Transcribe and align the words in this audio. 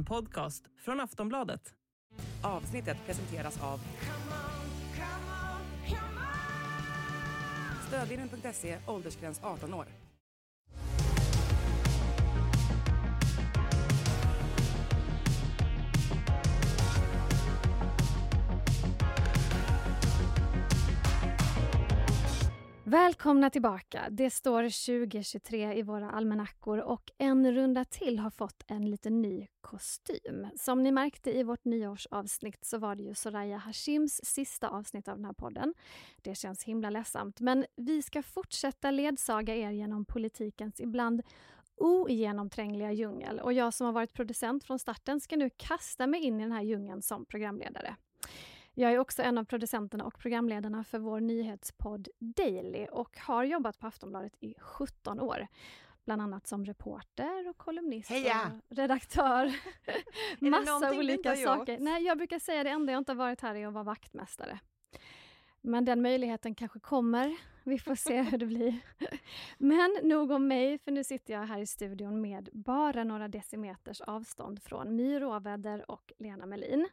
En 0.00 0.04
podcast 0.04 0.64
från 0.78 1.00
Aftonbladet. 1.00 1.74
Avsnittet 2.42 2.96
presenteras 3.06 3.62
av 3.62 3.80
Stödvinnen.se, 7.88 8.78
åldersgräns 8.86 9.40
18 9.42 9.74
år. 9.74 9.86
Välkomna 22.90 23.50
tillbaka! 23.50 24.06
Det 24.10 24.30
står 24.30 24.62
2023 24.62 25.74
i 25.74 25.82
våra 25.82 26.10
almanackor 26.10 26.78
och 26.78 27.10
en 27.18 27.54
runda 27.54 27.84
till 27.84 28.18
har 28.18 28.30
fått 28.30 28.64
en 28.66 28.90
liten 28.90 29.22
ny 29.22 29.46
kostym. 29.60 30.46
Som 30.56 30.82
ni 30.82 30.92
märkte 30.92 31.38
i 31.38 31.42
vårt 31.42 31.64
nyårsavsnitt 31.64 32.64
så 32.64 32.78
var 32.78 32.94
det 32.94 33.02
ju 33.02 33.14
Soraya 33.14 33.56
Hashims 33.56 34.20
sista 34.24 34.68
avsnitt 34.68 35.08
av 35.08 35.16
den 35.16 35.24
här 35.24 35.32
podden. 35.32 35.74
Det 36.22 36.34
känns 36.34 36.64
himla 36.64 36.90
ledsamt, 36.90 37.40
men 37.40 37.66
vi 37.76 38.02
ska 38.02 38.22
fortsätta 38.22 38.90
ledsaga 38.90 39.56
er 39.56 39.70
genom 39.70 40.04
politikens 40.04 40.80
ibland 40.80 41.22
ogenomträngliga 41.76 42.92
djungel 42.92 43.40
och 43.40 43.52
jag 43.52 43.74
som 43.74 43.86
har 43.86 43.92
varit 43.92 44.12
producent 44.12 44.64
från 44.64 44.78
starten 44.78 45.20
ska 45.20 45.36
nu 45.36 45.50
kasta 45.56 46.06
mig 46.06 46.20
in 46.20 46.40
i 46.40 46.42
den 46.42 46.52
här 46.52 46.62
djungeln 46.62 47.02
som 47.02 47.26
programledare. 47.26 47.96
Jag 48.80 48.92
är 48.92 48.98
också 48.98 49.22
en 49.22 49.38
av 49.38 49.44
producenterna 49.44 50.04
och 50.04 50.18
programledarna 50.18 50.84
för 50.84 50.98
vår 50.98 51.20
nyhetspodd 51.20 52.08
Daily 52.18 52.86
och 52.86 53.18
har 53.18 53.44
jobbat 53.44 53.78
på 53.78 53.86
Aftonbladet 53.86 54.32
i 54.40 54.54
17 54.58 55.20
år. 55.20 55.46
Bland 56.04 56.22
annat 56.22 56.46
som 56.46 56.64
reporter 56.64 57.48
och 57.48 57.58
kolumnist 57.58 58.10
Heja! 58.10 58.60
och 58.68 58.76
redaktör. 58.76 59.52
Massa 60.50 60.90
olika 60.98 61.28
har 61.28 61.36
gjort? 61.36 61.44
saker. 61.44 61.78
Nej, 61.78 62.02
jag 62.02 62.18
brukar 62.18 62.38
säga 62.38 62.64
det 62.64 62.70
enda 62.70 62.92
jag 62.92 63.00
inte 63.00 63.12
har 63.12 63.16
varit 63.16 63.40
här 63.40 63.54
är 63.54 63.66
att 63.66 63.72
vara 63.72 63.84
vaktmästare. 63.84 64.58
Men 65.60 65.84
den 65.84 66.02
möjligheten 66.02 66.54
kanske 66.54 66.80
kommer. 66.80 67.36
Vi 67.64 67.78
får 67.78 67.94
se 67.94 68.22
hur 68.22 68.38
det 68.38 68.46
blir. 68.46 68.80
Men 69.58 69.98
nog 70.02 70.30
om 70.30 70.48
mig, 70.48 70.78
för 70.78 70.90
nu 70.90 71.04
sitter 71.04 71.34
jag 71.34 71.46
här 71.46 71.58
i 71.58 71.66
studion 71.66 72.20
med 72.20 72.48
bara 72.52 73.04
några 73.04 73.28
decimeters 73.28 74.00
avstånd 74.00 74.62
från 74.62 74.96
My 74.96 75.20
Råväder 75.20 75.90
och 75.90 76.12
Lena 76.18 76.46
Melin. 76.46 76.88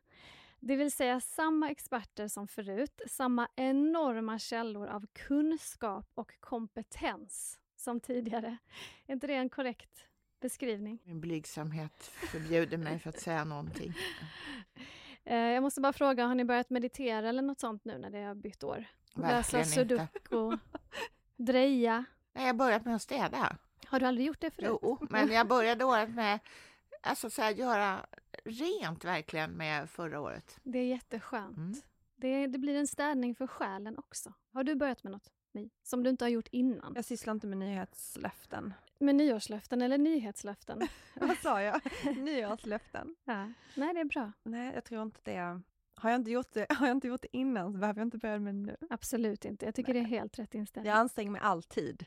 Det 0.59 0.75
vill 0.75 0.91
säga 0.91 1.19
samma 1.19 1.69
experter 1.72 2.27
som 2.27 2.47
förut, 2.47 3.02
samma 3.08 3.47
enorma 3.55 4.39
källor 4.39 4.88
av 4.88 5.05
kunskap 5.13 6.11
och 6.16 6.31
kompetens 6.39 7.59
som 7.75 8.00
tidigare. 8.00 8.58
Är 9.08 9.13
inte 9.13 9.28
det 9.28 9.33
en 9.33 9.50
korrekt 9.50 10.08
beskrivning? 10.41 11.00
Min 11.03 11.22
blygsamhet 11.22 12.03
förbjuder 12.03 12.78
mig 12.78 13.00
för 13.00 13.09
att 13.09 13.19
säga 13.19 13.44
någonting. 13.44 13.94
Eh, 15.30 15.38
Jag 15.38 15.63
måste 15.63 15.81
bara 15.81 15.94
fråga, 15.94 16.25
har 16.25 16.35
ni 16.35 16.45
börjat 16.45 16.69
meditera 16.69 17.30
eller 17.30 17.41
något 17.41 17.59
sånt 17.59 17.85
nu 17.85 17.97
när 17.97 18.09
det 18.09 18.22
har 18.23 18.35
bytt 18.35 18.63
år? 18.63 18.85
Läsa 19.13 19.58
Verkligen 19.58 19.66
inte. 19.66 20.08
sudoku, 20.19 20.58
dreja. 21.35 22.05
Nej, 22.33 22.44
jag 22.45 22.53
har 22.53 22.58
börjat 22.58 22.85
med 22.85 22.95
att 22.95 23.02
städa. 23.02 23.58
Har 23.85 24.00
du 24.00 24.05
aldrig 24.05 24.28
gjort 24.28 24.41
det 24.41 24.52
förut? 24.52 24.80
Jo, 24.81 24.97
men 25.09 25.31
jag 25.31 25.47
började 25.47 25.85
året 25.85 26.09
med 26.09 26.39
alltså 27.08 27.30
så 27.30 27.41
här, 27.41 27.52
göra 27.52 28.05
rent 28.44 29.05
verkligen 29.05 29.52
med 29.52 29.89
förra 29.89 30.19
året. 30.22 30.59
Det 30.63 30.80
är 30.80 30.86
jätteskönt. 30.86 31.58
Mm. 31.58 31.73
Det, 32.16 32.47
det 32.47 32.58
blir 32.58 32.75
en 32.75 32.88
städning 32.88 33.36
för 33.36 33.47
själen 33.47 33.97
också. 33.97 34.33
Har 34.53 34.63
du 34.63 34.75
börjat 34.75 35.03
med 35.03 35.11
något, 35.11 35.31
Mi? 35.52 35.69
Som 35.83 36.03
du 36.03 36.09
inte 36.09 36.25
har 36.25 36.30
gjort 36.30 36.47
innan? 36.52 36.94
Jag 36.95 37.05
sysslar 37.05 37.33
inte 37.33 37.47
med 37.47 37.58
nyhetslöften. 37.58 38.73
Med 39.00 39.16
nyårslöften 39.16 39.81
eller 39.81 39.97
nyhetslöften? 39.97 40.88
Vad 41.13 41.38
sa 41.38 41.61
jag? 41.61 41.81
Nyårslöften? 42.17 43.16
ja. 43.25 43.53
Nej, 43.75 43.94
det 43.94 44.00
är 44.00 44.05
bra. 44.05 44.31
Nej, 44.44 44.72
jag 44.73 44.83
tror 44.83 45.02
inte 45.02 45.19
det. 45.23 45.61
Har 45.95 46.09
jag 46.09 46.19
inte 46.19 46.31
gjort 46.31 46.53
det, 46.53 46.66
har 46.74 46.88
jag 46.88 46.95
inte 46.97 47.07
gjort 47.07 47.22
det 47.22 47.38
innan 47.38 47.74
så 47.74 47.79
behöver 47.79 48.00
jag 48.00 48.06
inte 48.06 48.18
börja 48.18 48.39
med 48.39 48.56
det 48.56 48.62
nu. 48.62 48.78
Absolut 48.89 49.45
inte. 49.45 49.66
Jag 49.66 49.75
tycker 49.75 49.94
det 49.94 50.00
är 50.00 50.03
helt 50.03 50.39
rätt 50.39 50.56
inställning. 50.56 50.89
Jag 50.89 51.00
anstränger 51.00 51.31
mig 51.31 51.41
alltid. 51.41 52.06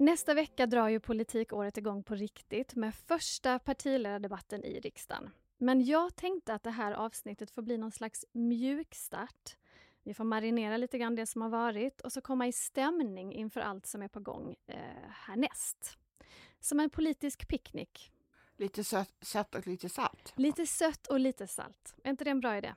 Nästa 0.00 0.34
vecka 0.34 0.66
drar 0.66 0.88
ju 0.88 1.00
politikåret 1.00 1.76
igång 1.76 2.02
på 2.02 2.14
riktigt 2.14 2.74
med 2.74 2.94
första 2.94 3.58
partiledardebatten 3.58 4.64
i 4.64 4.80
riksdagen. 4.80 5.30
Men 5.58 5.84
jag 5.84 6.16
tänkte 6.16 6.54
att 6.54 6.62
det 6.62 6.70
här 6.70 6.92
avsnittet 6.92 7.50
får 7.50 7.62
bli 7.62 7.78
någon 7.78 7.92
slags 7.92 8.24
mjukstart. 8.32 9.56
Vi 10.02 10.14
får 10.14 10.24
marinera 10.24 10.76
lite 10.76 10.98
grann 10.98 11.14
det 11.14 11.26
som 11.26 11.42
har 11.42 11.48
varit 11.48 12.00
och 12.00 12.12
så 12.12 12.20
komma 12.20 12.46
i 12.46 12.52
stämning 12.52 13.34
inför 13.34 13.60
allt 13.60 13.86
som 13.86 14.02
är 14.02 14.08
på 14.08 14.20
gång 14.20 14.56
eh, 14.66 14.76
härnäst. 15.10 15.98
Som 16.60 16.80
en 16.80 16.90
politisk 16.90 17.48
picknick. 17.48 18.12
Lite 18.56 18.84
sött, 18.84 19.14
sött 19.20 19.54
och 19.54 19.66
lite 19.66 19.88
salt. 19.88 20.32
Lite 20.36 20.66
sött 20.66 21.06
och 21.06 21.20
lite 21.20 21.46
salt. 21.46 21.94
Är 22.04 22.10
inte 22.10 22.24
det 22.24 22.30
en 22.30 22.40
bra 22.40 22.56
idé? 22.56 22.74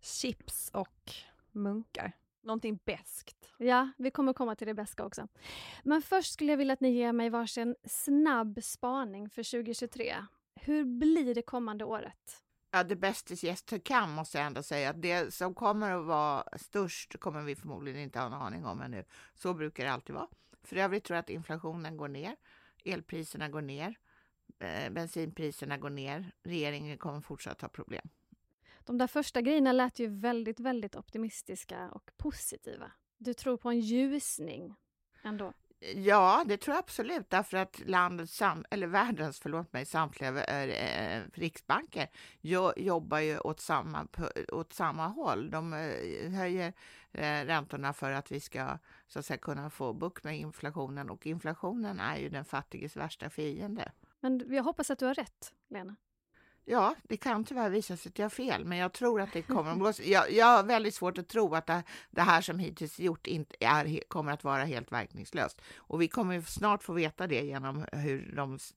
Chips 0.00 0.70
och 0.74 1.12
munkar. 1.52 2.12
Någonting 2.46 2.78
beskt. 2.84 3.52
Ja, 3.58 3.88
vi 3.98 4.10
kommer 4.10 4.32
komma 4.32 4.54
till 4.54 4.66
det 4.66 4.74
bästa 4.74 5.04
också. 5.04 5.28
Men 5.82 6.02
först 6.02 6.32
skulle 6.32 6.52
jag 6.52 6.56
vilja 6.56 6.72
att 6.72 6.80
ni 6.80 6.90
ger 6.90 7.12
mig 7.12 7.30
varsin 7.30 7.76
snabb 7.84 8.58
spaning 8.62 9.30
för 9.30 9.42
2023. 9.42 10.14
Hur 10.54 10.84
blir 10.84 11.34
det 11.34 11.42
kommande 11.42 11.84
året? 11.84 12.42
Ja, 12.70 12.84
det 12.84 12.96
bästa 12.96 13.34
gäst 13.34 13.66
to 13.66 13.76
come 13.88 14.06
måste 14.06 14.38
jag 14.38 14.46
ändå 14.46 14.62
säga. 14.62 14.92
Det 14.92 15.34
som 15.34 15.54
kommer 15.54 15.92
att 15.92 16.04
vara 16.04 16.44
störst 16.56 17.20
kommer 17.20 17.42
vi 17.42 17.56
förmodligen 17.56 18.00
inte 18.00 18.18
ha 18.18 18.26
en 18.26 18.32
aning 18.32 18.66
om 18.66 18.80
ännu. 18.80 19.04
Så 19.34 19.54
brukar 19.54 19.84
det 19.84 19.92
alltid 19.92 20.14
vara. 20.14 20.28
För 20.62 20.76
övrigt 20.76 21.04
tror 21.04 21.14
jag 21.14 21.22
att 21.22 21.30
inflationen 21.30 21.96
går 21.96 22.08
ner, 22.08 22.36
elpriserna 22.84 23.48
går 23.48 23.62
ner, 23.62 23.98
eh, 24.58 24.90
bensinpriserna 24.92 25.76
går 25.76 25.90
ner. 25.90 26.32
Regeringen 26.42 26.98
kommer 26.98 27.20
fortsatt 27.20 27.60
ha 27.60 27.68
problem. 27.68 28.08
De 28.86 28.98
där 28.98 29.06
första 29.06 29.40
grejerna 29.40 29.72
lät 29.72 29.98
ju 29.98 30.06
väldigt, 30.06 30.60
väldigt 30.60 30.96
optimistiska 30.96 31.90
och 31.90 32.10
positiva. 32.16 32.92
Du 33.18 33.34
tror 33.34 33.56
på 33.56 33.68
en 33.70 33.80
ljusning 33.80 34.74
ändå? 35.22 35.52
Ja, 35.94 36.44
det 36.46 36.56
tror 36.56 36.74
jag 36.74 36.82
absolut, 36.82 37.30
därför 37.30 37.56
att 37.56 37.82
landets, 37.86 38.36
sam 38.36 38.64
eller 38.70 38.86
världens, 38.86 39.40
förlåt 39.40 39.72
mig, 39.72 39.84
samtliga 39.84 40.44
eh, 40.44 41.22
riksbanker 41.34 42.08
jo, 42.40 42.72
jobbar 42.76 43.18
ju 43.18 43.38
åt 43.38 43.60
samma, 43.60 44.06
åt 44.52 44.72
samma 44.72 45.06
håll. 45.06 45.50
De 45.50 45.72
eh, 45.72 46.30
höjer 46.30 46.72
eh, 47.12 47.44
räntorna 47.44 47.92
för 47.92 48.12
att 48.12 48.32
vi 48.32 48.40
ska 48.40 48.78
så 49.06 49.18
att 49.18 49.26
säga, 49.26 49.38
kunna 49.38 49.70
få 49.70 49.92
bukt 49.92 50.24
med 50.24 50.38
inflationen 50.38 51.10
och 51.10 51.26
inflationen 51.26 52.00
är 52.00 52.16
ju 52.16 52.28
den 52.28 52.44
fattiges 52.44 52.96
värsta 52.96 53.30
fiende. 53.30 53.92
Men 54.20 54.54
jag 54.54 54.62
hoppas 54.62 54.90
att 54.90 54.98
du 54.98 55.06
har 55.06 55.14
rätt, 55.14 55.52
Lena. 55.68 55.96
Ja, 56.68 56.94
det 57.02 57.16
kan 57.16 57.44
tyvärr 57.44 57.70
visa 57.70 57.96
sig 57.96 58.10
att 58.10 58.18
jag 58.18 58.24
har 58.24 58.30
fel, 58.30 58.64
men 58.64 58.78
jag 58.78 58.92
tror 58.92 59.20
att 59.20 59.32
det 59.32 59.42
kommer 59.52 59.70
att 59.70 59.78
gå. 59.78 59.92
Jag, 60.04 60.32
jag 60.32 60.46
har 60.46 60.62
väldigt 60.62 60.94
svårt 60.94 61.18
att 61.18 61.28
tro 61.28 61.54
att 61.54 61.66
det, 61.66 61.82
det 62.10 62.20
här 62.20 62.40
som 62.40 62.58
hittills 62.58 62.98
gjort 63.00 63.26
inte 63.26 63.56
är, 63.60 64.00
kommer 64.08 64.32
att 64.32 64.44
vara 64.44 64.64
helt 64.64 64.92
verkningslöst. 64.92 65.60
Och 65.76 66.02
vi 66.02 66.08
kommer 66.08 66.40
snart 66.40 66.82
få 66.82 66.92
veta 66.92 67.26
det 67.26 67.40
genom 67.44 67.84
hur 67.92 68.32
de 68.36 68.54
s- 68.54 68.74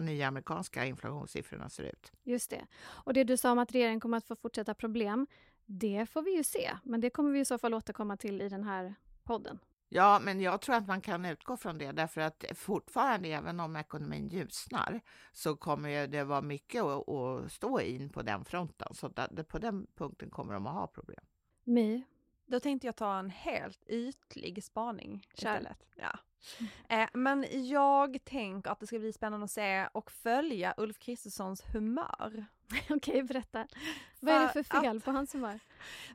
nya 0.00 0.28
amerikanska 0.28 0.84
inflationssiffrorna 0.84 1.68
ser 1.68 1.84
ut. 1.84 2.12
Just 2.22 2.50
det. 2.50 2.66
Och 2.82 3.14
det 3.14 3.24
du 3.24 3.36
sa 3.36 3.52
om 3.52 3.58
att 3.58 3.72
regeringen 3.72 4.00
kommer 4.00 4.16
att 4.18 4.26
få 4.26 4.36
fortsätta 4.36 4.74
problem, 4.74 5.26
det 5.66 6.06
får 6.10 6.22
vi 6.22 6.36
ju 6.36 6.44
se. 6.44 6.70
Men 6.84 7.00
det 7.00 7.10
kommer 7.10 7.30
vi 7.30 7.40
i 7.40 7.44
så 7.44 7.58
fall 7.58 7.74
återkomma 7.74 8.16
till 8.16 8.40
i 8.42 8.48
den 8.48 8.64
här 8.64 8.94
podden. 9.24 9.58
Ja, 9.92 10.20
men 10.22 10.40
jag 10.40 10.60
tror 10.60 10.74
att 10.76 10.86
man 10.86 11.00
kan 11.00 11.24
utgå 11.24 11.56
från 11.56 11.78
det 11.78 11.92
därför 11.92 12.20
att 12.20 12.44
fortfarande, 12.54 13.28
även 13.28 13.60
om 13.60 13.76
ekonomin 13.76 14.28
ljusnar, 14.28 15.00
så 15.32 15.56
kommer 15.56 16.06
det 16.06 16.24
vara 16.24 16.42
mycket 16.42 16.82
att, 16.82 17.52
stå 17.52 17.80
in 17.80 18.10
på 18.10 18.22
den 18.22 18.44
fronten. 18.44 18.94
Så 18.94 19.10
på 19.48 19.58
den 19.58 19.86
punkten 19.94 20.30
kommer 20.30 20.54
de 20.54 20.66
att 20.66 20.74
ha 20.74 20.86
problem. 20.86 21.24
My, 21.64 22.02
Då 22.46 22.60
tänkte 22.60 22.86
jag 22.86 22.96
ta 22.96 23.18
en 23.18 23.30
helt 23.30 23.84
ytlig 23.88 24.64
spaning 24.64 25.26
istället. 25.34 25.86
Ja. 25.94 26.18
Eh, 26.88 27.08
men 27.12 27.46
jag 27.68 28.24
tänker 28.24 28.70
att 28.70 28.80
det 28.80 28.86
ska 28.86 28.98
bli 28.98 29.12
spännande 29.12 29.44
att 29.44 29.50
se 29.50 29.86
och 29.92 30.10
följa 30.10 30.74
Ulf 30.76 30.98
Kristerssons 30.98 31.62
humör. 31.74 32.46
okej 32.90 33.22
berätta. 33.22 33.66
Vad 34.20 34.34
är 34.34 34.40
det 34.40 34.52
för 34.52 34.62
fel 34.62 34.96
att- 34.96 35.04
på 35.04 35.10
hans 35.10 35.34
humör? 35.34 35.60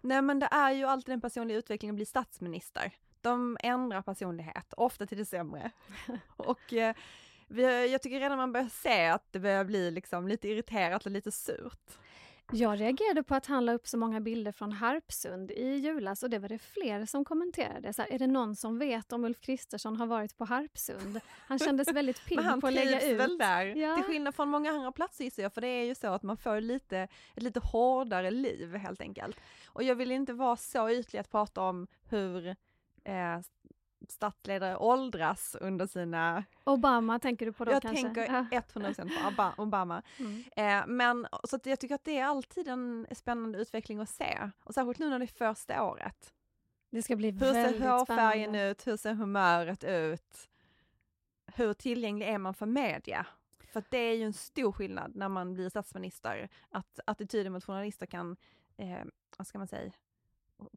Nej 0.01 0.21
men 0.21 0.39
det 0.39 0.49
är 0.51 0.71
ju 0.71 0.85
alltid 0.85 1.13
den 1.13 1.21
personliga 1.21 1.57
utvecklingen 1.57 1.93
att 1.93 1.97
bli 1.97 2.05
statsminister. 2.05 2.91
De 3.25 3.57
ändrar 3.63 4.01
personlighet, 4.01 4.73
ofta 4.77 5.05
till 5.05 5.17
det 5.17 5.25
sämre. 5.25 5.71
och 6.37 6.73
eh, 6.73 6.95
vi, 7.47 7.91
jag 7.91 8.01
tycker 8.01 8.19
redan 8.19 8.37
man 8.37 8.51
börjar 8.51 8.69
se 8.69 9.05
att 9.07 9.27
det 9.31 9.39
börjar 9.39 9.63
bli 9.63 9.91
liksom 9.91 10.27
lite 10.27 10.47
irriterat 10.47 11.05
och 11.05 11.11
lite 11.11 11.31
surt. 11.31 11.91
Jag 12.51 12.81
reagerade 12.81 13.23
på 13.23 13.35
att 13.35 13.45
han 13.45 13.65
la 13.65 13.73
upp 13.73 13.87
så 13.87 13.97
många 13.97 14.21
bilder 14.21 14.51
från 14.51 14.71
Harpsund 14.71 15.51
i 15.51 15.75
julas 15.75 16.23
och 16.23 16.29
det 16.29 16.39
var 16.39 16.49
det 16.49 16.57
fler 16.59 17.05
som 17.05 17.25
kommenterade. 17.25 17.93
Så 17.93 18.01
här, 18.01 18.13
är 18.13 18.19
det 18.19 18.27
någon 18.27 18.55
som 18.55 18.79
vet 18.79 19.13
om 19.13 19.25
Ulf 19.25 19.41
Kristersson 19.41 19.95
har 19.97 20.05
varit 20.05 20.37
på 20.37 20.45
Harpsund? 20.45 21.19
Han 21.47 21.59
kändes 21.59 21.87
väldigt 21.93 22.25
pigg 22.25 22.39
han 22.39 22.61
på 22.61 22.67
att 22.67 22.73
lägga 22.73 23.01
ut. 23.01 23.19
väl 23.19 23.37
där, 23.37 23.65
Ja. 23.65 23.95
till 23.95 24.03
skillnad 24.03 24.35
från 24.35 24.49
många 24.49 24.71
andra 24.71 24.91
platser 24.91 25.23
gissar 25.23 25.43
jag, 25.43 25.53
för 25.53 25.61
det 25.61 25.67
är 25.67 25.83
ju 25.83 25.95
så 25.95 26.07
att 26.07 26.23
man 26.23 26.37
får 26.37 26.61
lite, 26.61 27.07
ett 27.35 27.43
lite 27.43 27.59
hårdare 27.59 28.31
liv 28.31 28.75
helt 28.75 29.01
enkelt. 29.01 29.39
Och 29.67 29.83
jag 29.83 29.95
vill 29.95 30.11
inte 30.11 30.33
vara 30.33 30.57
så 30.57 30.89
ytlig 30.89 31.19
att 31.19 31.31
prata 31.31 31.61
om 31.61 31.87
hur 32.09 32.55
eh, 33.05 33.39
statsledare 34.09 34.77
åldras 34.77 35.55
under 35.61 35.87
sina... 35.87 36.43
Obama 36.63 37.19
tänker 37.19 37.45
du 37.45 37.53
på 37.53 37.65
då 37.65 37.71
jag 37.71 37.81
kanske? 37.81 38.01
tänker 38.03 38.47
Ja. 38.51 38.61
100% 38.73 39.35
på 39.35 39.61
Obama. 39.61 40.01
Mm. 40.19 40.43
Eh, 40.55 40.87
men 40.87 41.27
så 41.43 41.59
jag 41.63 41.79
tycker 41.79 41.95
att 41.95 42.03
det 42.03 42.19
är 42.19 42.25
alltid 42.25 42.67
en 42.67 43.07
spännande 43.11 43.59
utveckling 43.59 43.99
att 43.99 44.09
se. 44.09 44.51
Och 44.63 44.73
särskilt 44.73 44.99
nu 44.99 45.09
när 45.09 45.19
det 45.19 45.25
är 45.25 45.53
första 45.53 45.83
året. 45.83 46.33
Det 46.89 47.01
ska 47.01 47.15
bli 47.15 47.31
Hur 47.31 47.39
ser 47.39 47.53
väldigt 47.53 47.83
hårfärgen 47.83 48.49
spännande. 48.49 48.69
ut? 48.71 48.87
Hur 48.87 48.97
ser 48.97 49.13
humöret 49.13 49.83
ut? 49.83 50.49
Hur 51.55 51.73
tillgänglig 51.73 52.27
är 52.27 52.37
man 52.37 52.53
för 52.53 52.65
media? 52.65 53.25
För 53.71 53.79
att 53.79 53.91
det 53.91 53.97
är 53.97 54.13
ju 54.15 54.23
en 54.23 54.33
stor 54.33 54.71
skillnad 54.71 55.15
när 55.15 55.29
man 55.29 55.53
blir 55.53 55.69
statsminister, 55.69 56.49
att 56.69 56.99
attityden 57.05 57.53
mot 57.53 57.63
journalister 57.65 58.05
kan, 58.05 58.37
eh, 58.77 58.99
vad 59.37 59.47
ska 59.47 59.57
man 59.57 59.67
säga, 59.67 59.91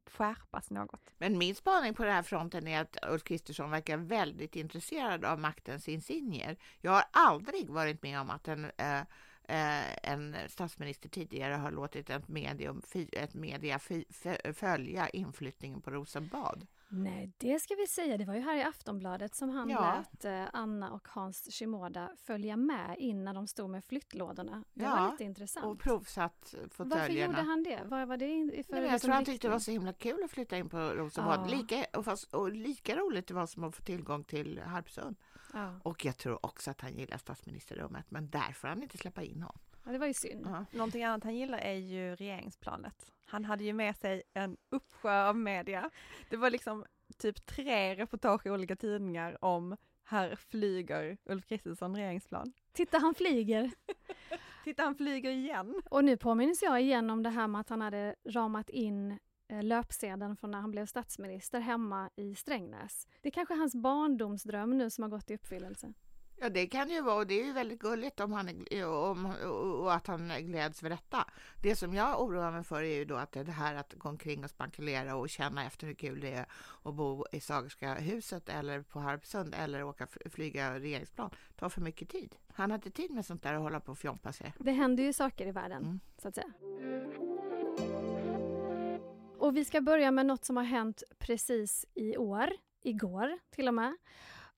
skärpas 0.06 0.70
något. 0.70 1.10
Men 1.18 1.38
min 1.38 1.54
spaning 1.54 1.94
på 1.94 2.04
den 2.04 2.12
här 2.12 2.22
fronten 2.22 2.68
är 2.68 2.80
att 2.80 2.96
Ulf 3.08 3.24
Kristersson 3.24 3.70
verkar 3.70 3.96
väldigt 3.96 4.56
intresserad 4.56 5.24
av 5.24 5.40
maktens 5.40 5.88
insignier. 5.88 6.56
Jag 6.80 6.92
har 6.92 7.04
aldrig 7.10 7.70
varit 7.70 8.02
med 8.02 8.20
om 8.20 8.30
att 8.30 8.48
en, 8.48 8.64
eh, 8.64 8.98
eh 9.48 10.10
en 10.10 10.36
statsminister 10.48 11.08
tidigare 11.08 11.54
har 11.54 11.70
låtit 11.70 12.10
ett, 12.10 12.28
medium, 12.28 12.82
ett 13.12 13.34
media 13.34 13.80
följa 14.54 15.08
inflyttningen 15.08 15.80
på 15.80 15.90
Rosenbad. 15.90 16.66
Nej, 16.90 17.32
det 17.38 17.60
ska 17.60 17.74
vi 17.74 17.86
säga. 17.86 18.16
Det 18.16 18.24
var 18.24 18.34
ju 18.34 18.40
här 18.40 18.56
i 18.56 18.62
Aftonbladet 18.62 19.34
som 19.34 19.48
han 19.50 19.70
Ja. 19.70 19.94
lät 20.12 20.24
eh, 20.24 20.44
Anna 20.52 20.90
och 20.92 21.08
Hans 21.08 21.48
Shimoda 21.52 22.10
följa 22.16 22.56
med 22.56 22.96
in 22.98 23.24
när 23.24 23.34
de 23.34 23.46
stod 23.46 23.70
med 23.70 23.84
flyttlådorna. 23.84 24.64
Det 24.74 24.84
Ja, 24.84 24.90
var 24.96 25.10
lite 25.10 25.24
intressant. 25.24 25.66
Och 25.66 25.78
provsatt 25.78 26.54
Varför 26.54 26.68
fåtöljerna. 26.84 27.32
gjorde 27.38 27.42
han 27.48 27.62
det? 27.62 27.80
Vad 27.84 28.08
var 28.08 28.16
det 28.16 28.62
för 28.66 28.72
Nej, 28.72 28.90
jag 28.90 29.00
tror 29.00 29.12
han 29.12 29.24
tyckte 29.24 29.46
det 29.48 29.52
var 29.52 29.58
så 29.58 29.70
himla 29.70 29.92
kul 29.92 30.22
att 30.24 30.30
flytta 30.30 30.56
in 30.56 30.68
på 30.68 30.78
Rosenbad. 30.78 31.40
Ja. 31.50 31.56
Lika, 31.56 31.84
och, 31.98 32.04
fast, 32.04 32.34
och 32.34 32.52
lika 32.52 32.96
roligt 32.96 33.26
det 33.26 33.34
var 33.34 33.46
som 33.46 33.64
att 33.64 33.76
få 33.76 33.82
tillgång 33.82 34.24
till 34.24 34.60
Harpsund. 34.60 35.16
Ja. 35.52 35.80
Och 35.82 36.04
jag 36.04 36.16
tror 36.16 36.46
också 36.46 36.70
att 36.70 36.80
han 36.80 36.94
gillar 36.94 37.18
statsministerrummet, 37.18 38.10
men 38.10 38.30
där 38.30 38.52
får 38.52 38.68
han 38.68 38.82
inte 38.82 38.98
släppa 38.98 39.22
in 39.22 39.42
honom. 39.42 39.58
Ja, 39.88 39.92
det 39.92 39.98
var 39.98 40.06
ju 40.06 40.14
synd. 40.14 40.46
Ja. 40.46 40.64
Någonting 40.70 41.04
annat 41.04 41.24
han 41.24 41.36
gillar 41.36 41.58
är 41.58 41.74
ju 41.74 42.14
regeringsplanet. 42.14 43.12
Han 43.24 43.44
hade 43.44 43.64
ju 43.64 43.72
med 43.72 43.96
sig 43.96 44.22
en 44.34 44.56
uppsjö 44.70 45.28
av 45.28 45.36
media. 45.36 45.90
Det 46.30 46.36
var 46.36 46.50
liksom 46.50 46.84
typ 47.18 47.46
tre 47.46 47.94
reportage 47.94 48.46
i 48.46 48.50
olika 48.50 48.76
tidningar 48.76 49.44
om 49.44 49.76
här 50.04 50.36
flyger 50.36 51.18
Ulf 51.24 51.46
Kristersson 51.46 51.96
regeringsplan. 51.96 52.52
Titta, 52.72 52.98
han 52.98 53.14
flyger! 53.14 53.70
Titta, 54.64 54.82
han 54.82 54.94
flyger 54.94 55.30
igen. 55.30 55.82
Och 55.90 56.04
nu 56.04 56.16
påminns 56.16 56.62
jag 56.62 56.82
igen 56.82 57.10
om 57.10 57.22
det 57.22 57.30
här 57.30 57.48
med 57.48 57.60
att 57.60 57.68
han 57.68 57.80
hade 57.80 58.14
ramat 58.28 58.70
in 58.70 59.18
eh, 59.48 59.62
löpsedeln 59.62 60.36
från 60.36 60.50
när 60.50 60.60
han 60.60 60.70
blev 60.70 60.86
statsminister 60.86 61.60
hemma 61.60 62.10
i 62.16 62.34
Strängnäs. 62.34 63.06
Det 63.20 63.28
är 63.28 63.32
kanske 63.32 63.54
hans 63.54 63.74
barndomsdröm 63.74 64.78
nu 64.78 64.90
som 64.90 65.02
har 65.02 65.08
gått 65.08 65.30
i 65.30 65.34
uppfyllelse. 65.34 65.92
Ja, 66.40 66.48
det 66.48 66.66
kan 66.66 66.90
ju 66.90 67.00
vara 67.00 67.16
och 67.16 67.26
det 67.26 67.40
är 67.40 67.44
ju 67.44 67.52
väldigt 67.52 67.78
gulligt 67.78 68.20
om 68.20 68.32
han 68.32 68.48
är, 68.70 68.88
om, 68.88 69.26
och 69.80 69.94
att 69.94 70.06
han 70.06 70.32
gläds 70.38 70.80
för 70.80 70.90
detta. 70.90 71.24
Det 71.62 71.76
som 71.76 71.94
jag 71.94 72.22
oroar 72.22 72.50
mig 72.52 72.64
för 72.64 72.82
är 72.82 72.94
ju 72.96 73.04
då 73.04 73.14
att 73.16 73.32
det 73.32 73.50
här 73.52 73.74
att 73.74 73.94
gå 73.94 74.08
omkring 74.08 74.44
och 74.44 74.50
spankulera 74.50 75.16
och 75.16 75.28
känna 75.28 75.64
efter 75.66 75.86
hur 75.86 75.94
kul 75.94 76.20
det 76.20 76.32
är 76.32 76.46
att 76.82 76.94
bo 76.94 77.24
i 77.32 77.40
Sagerska 77.40 77.94
huset 77.94 78.48
eller 78.48 78.82
på 78.82 79.00
Harpsund 79.00 79.54
eller 79.58 79.82
åka 79.82 80.06
flyga 80.30 80.80
regeringsplan 80.80 81.30
tar 81.56 81.68
för 81.68 81.80
mycket 81.80 82.08
tid. 82.08 82.36
Han 82.52 82.70
har 82.70 82.78
inte 82.78 82.90
tid 82.90 83.10
med 83.10 83.26
sånt 83.26 83.42
där 83.42 83.54
och 83.56 83.62
hålla 83.62 83.80
på 83.80 83.92
och 83.92 83.98
fjompa 83.98 84.32
sig. 84.32 84.54
Det 84.58 84.72
händer 84.72 85.02
ju 85.04 85.12
saker 85.12 85.46
i 85.46 85.52
världen, 85.52 85.82
Mm. 85.82 86.00
så 86.22 86.28
att 86.28 86.34
säga. 86.34 86.52
Och 89.38 89.56
vi 89.56 89.64
ska 89.64 89.80
börja 89.80 90.10
med 90.10 90.26
något 90.26 90.44
som 90.44 90.56
har 90.56 90.64
hänt 90.64 91.02
precis 91.18 91.86
i 91.94 92.16
år, 92.16 92.48
igår 92.82 93.38
till 93.50 93.68
och 93.68 93.74
med. 93.74 93.96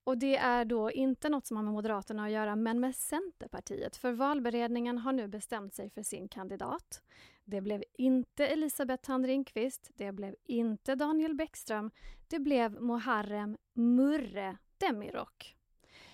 Och 0.05 0.19
det 0.19 0.37
är 0.37 0.65
då 0.65 0.91
inte 0.91 1.29
något 1.29 1.47
som 1.47 1.57
har 1.57 1.65
med 1.65 1.73
Moderaterna 1.73 2.25
att 2.25 2.31
göra, 2.31 2.57
men 2.57 2.81
med 2.81 2.97
Centerpartiet. 2.97 3.97
För 3.97 4.13
valberedningen 4.13 4.99
har 4.99 5.13
nu 5.13 5.29
bestämt 5.29 5.75
sig 5.75 5.91
för 5.91 6.03
sin 6.03 6.29
kandidat. 6.29 7.03
Det 7.45 7.61
blev 7.61 7.85
inte 7.99 8.47
Elisabeth 8.47 9.05
Thand 9.05 9.27
Ringqvist, 9.27 9.91
det 9.95 10.13
blev 10.13 10.35
inte 10.45 10.95
Daniel 10.95 11.35
Bäckström, 11.35 11.91
det 12.29 12.39
blev 12.39 12.83
Muharrem 12.83 13.57
Murre 13.73 14.57
Demirok. 14.79 15.57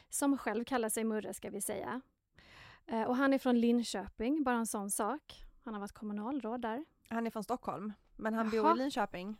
Som 0.09 0.39
själv 0.39 0.65
kallar 0.65 0.89
sig 0.89 1.05
Murre, 1.05 1.35
ska 1.35 1.51
vi 1.51 1.61
säga. 1.61 2.01
Eh, 2.87 3.03
Och 3.03 3.17
han 3.17 3.33
är 3.35 3.39
från 3.39 3.61
Linköping, 3.61 4.45
bara 4.45 4.57
en 4.57 4.67
sån 4.67 4.91
sak. 4.91 5.45
Han 5.65 5.75
har 5.75 5.81
varit 5.81 5.93
kommunalråd 5.93 6.61
där. 6.63 6.85
Han 7.09 7.27
är 7.27 7.31
från 7.31 7.45
Stockholm, 7.45 7.93
men 8.17 8.35
han 8.35 8.51
bor 8.51 8.57
Jaha. 8.57 8.75
i 8.75 8.79
Linköping. 8.79 9.37